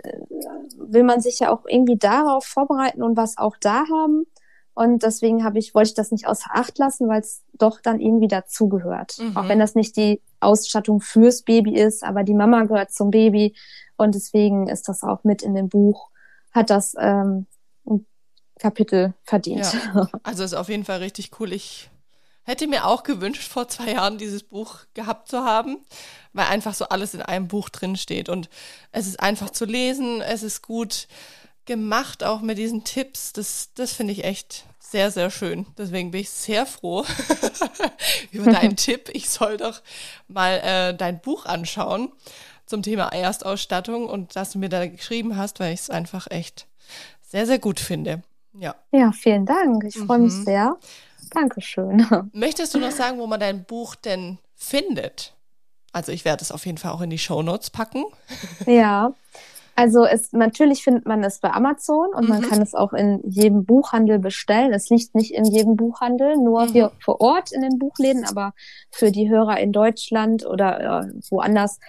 [0.77, 4.25] will man sich ja auch irgendwie darauf vorbereiten und was auch da haben.
[4.73, 8.01] Und deswegen habe ich, wollte ich das nicht außer Acht lassen, weil es doch dann
[8.01, 9.17] irgendwie dazugehört.
[9.19, 9.37] Mhm.
[9.37, 13.55] Auch wenn das nicht die Ausstattung fürs Baby ist, aber die Mama gehört zum Baby.
[13.95, 16.09] Und deswegen ist das auch mit in dem Buch,
[16.51, 17.45] hat das ähm,
[17.85, 18.05] ein
[18.59, 19.73] Kapitel verdient.
[19.73, 20.09] Ja.
[20.23, 21.53] Also ist auf jeden Fall richtig cool.
[21.53, 21.89] Ich
[22.45, 25.77] hätte mir auch gewünscht, vor zwei Jahren dieses Buch gehabt zu haben,
[26.33, 28.29] weil einfach so alles in einem Buch drin steht.
[28.29, 28.49] Und
[28.91, 31.07] es ist einfach zu lesen, es ist gut
[31.65, 33.33] gemacht, auch mit diesen Tipps.
[33.33, 35.65] Das, das finde ich echt sehr, sehr schön.
[35.77, 37.03] Deswegen bin ich sehr froh
[38.31, 39.09] über deinen Tipp.
[39.13, 39.81] Ich soll doch
[40.27, 42.11] mal äh, dein Buch anschauen
[42.67, 46.67] zum Thema Erstausstattung und dass du mir da geschrieben hast, weil ich es einfach echt
[47.21, 48.21] sehr, sehr gut finde.
[48.53, 48.75] Ja.
[48.91, 49.83] Ja, vielen Dank.
[49.85, 50.45] Ich freue mich Mhm.
[50.45, 50.77] sehr.
[51.31, 52.05] Dankeschön.
[52.33, 55.33] Möchtest du noch sagen, wo man dein Buch denn findet?
[55.91, 58.03] Also ich werde es auf jeden Fall auch in die Shownotes packen.
[58.65, 59.13] Ja,
[59.77, 62.49] also es, natürlich findet man es bei Amazon und man Mhm.
[62.49, 64.71] kann es auch in jedem Buchhandel bestellen.
[64.73, 66.71] Es liegt nicht in jedem Buchhandel, nur Mhm.
[66.71, 68.53] hier vor Ort in den Buchläden, aber
[68.91, 71.79] für die Hörer in Deutschland oder äh, woanders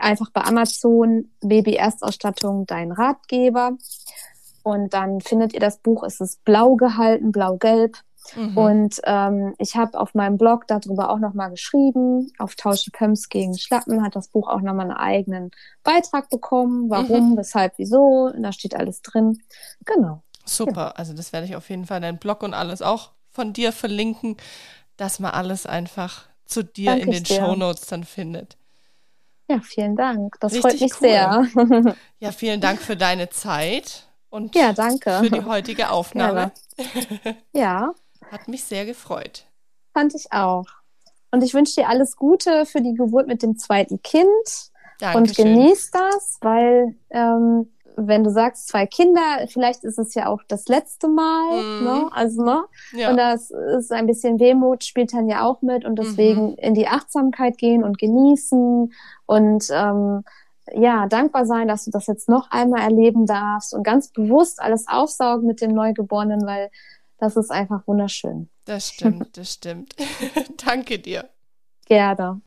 [0.00, 3.72] einfach bei Amazon Baby Erstausstattung dein Ratgeber.
[4.62, 7.96] Und dann findet ihr das Buch, es ist blau gehalten, blau-gelb.
[8.36, 8.56] Mhm.
[8.56, 12.32] Und ähm, ich habe auf meinem Blog darüber auch nochmal geschrieben.
[12.38, 15.50] Auf Tausche Pumps gegen Schlappen hat das Buch auch nochmal einen eigenen
[15.82, 16.90] Beitrag bekommen.
[16.90, 18.30] Warum, weshalb, wieso.
[18.34, 19.38] Und da steht alles drin.
[19.84, 20.22] Genau.
[20.44, 20.98] Super.
[20.98, 23.72] Also das werde ich auf jeden Fall in deinen Blog und alles auch von dir
[23.72, 24.36] verlinken,
[24.96, 27.36] dass man alles einfach zu dir Danke in den ich dir.
[27.36, 28.56] Shownotes dann findet.
[29.50, 30.36] Ja, vielen Dank.
[30.40, 31.08] Das Richtig freut mich cool.
[31.08, 31.94] sehr.
[32.20, 35.20] Ja, vielen Dank für deine Zeit und ja, danke.
[35.22, 36.52] für die heutige Aufnahme.
[37.52, 37.92] Ja,
[38.30, 39.44] Hat mich sehr gefreut.
[39.92, 40.66] fand ich auch.
[41.30, 44.26] Und ich wünsche dir alles Gute für die Geburt mit dem zweiten Kind.
[45.00, 45.44] und Dankeschön.
[45.44, 50.68] genieß das, weil ähm, wenn du sagst, zwei Kinder, vielleicht ist es ja auch das
[50.68, 51.84] letzte Mal, mhm.
[51.84, 52.10] ne?
[52.12, 52.64] Also, ne?
[52.92, 53.10] Ja.
[53.10, 56.58] Und das ist ein bisschen Wehmut, spielt dann ja auch mit und deswegen mhm.
[56.58, 58.92] in die Achtsamkeit gehen und genießen
[59.26, 60.24] und ähm,
[60.74, 64.86] ja, dankbar sein, dass du das jetzt noch einmal erleben darfst und ganz bewusst alles
[64.86, 66.70] aufsaugen mit dem Neugeborenen, weil
[67.18, 68.48] das ist einfach wunderschön.
[68.64, 69.94] Das stimmt, das stimmt.
[70.64, 71.28] Danke dir.
[71.86, 72.40] Gerne.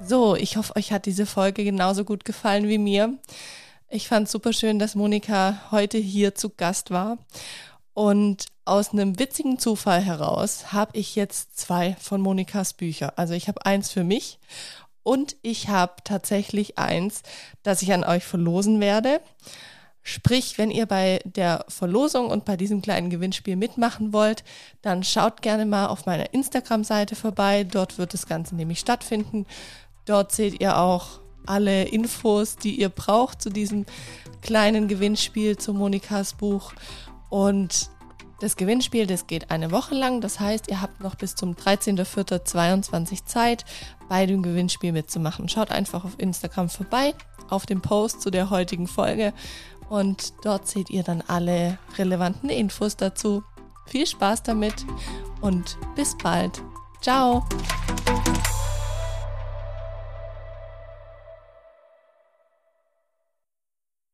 [0.00, 3.18] So, ich hoffe, euch hat diese Folge genauso gut gefallen wie mir.
[3.88, 7.18] Ich fand super schön, dass Monika heute hier zu Gast war.
[7.94, 13.14] Und aus einem witzigen Zufall heraus habe ich jetzt zwei von Monikas Bücher.
[13.16, 14.38] Also ich habe eins für mich
[15.02, 17.22] und ich habe tatsächlich eins,
[17.62, 19.20] das ich an euch verlosen werde.
[20.02, 24.42] Sprich, wenn ihr bei der Verlosung und bei diesem kleinen Gewinnspiel mitmachen wollt,
[24.80, 27.64] dann schaut gerne mal auf meiner Instagram-Seite vorbei.
[27.64, 29.46] Dort wird das Ganze nämlich stattfinden.
[30.06, 33.86] Dort seht ihr auch alle Infos, die ihr braucht zu diesem
[34.42, 36.72] kleinen Gewinnspiel zu Monikas Buch.
[37.28, 37.90] Und
[38.40, 40.20] das Gewinnspiel, das geht eine Woche lang.
[40.20, 43.64] Das heißt, ihr habt noch bis zum 13.04.22 Zeit,
[44.08, 45.48] bei dem Gewinnspiel mitzumachen.
[45.48, 47.14] Schaut einfach auf Instagram vorbei,
[47.48, 49.32] auf dem Post zu der heutigen Folge.
[49.88, 53.42] Und dort seht ihr dann alle relevanten Infos dazu.
[53.86, 54.84] Viel Spaß damit
[55.40, 56.62] und bis bald.
[57.00, 57.46] Ciao!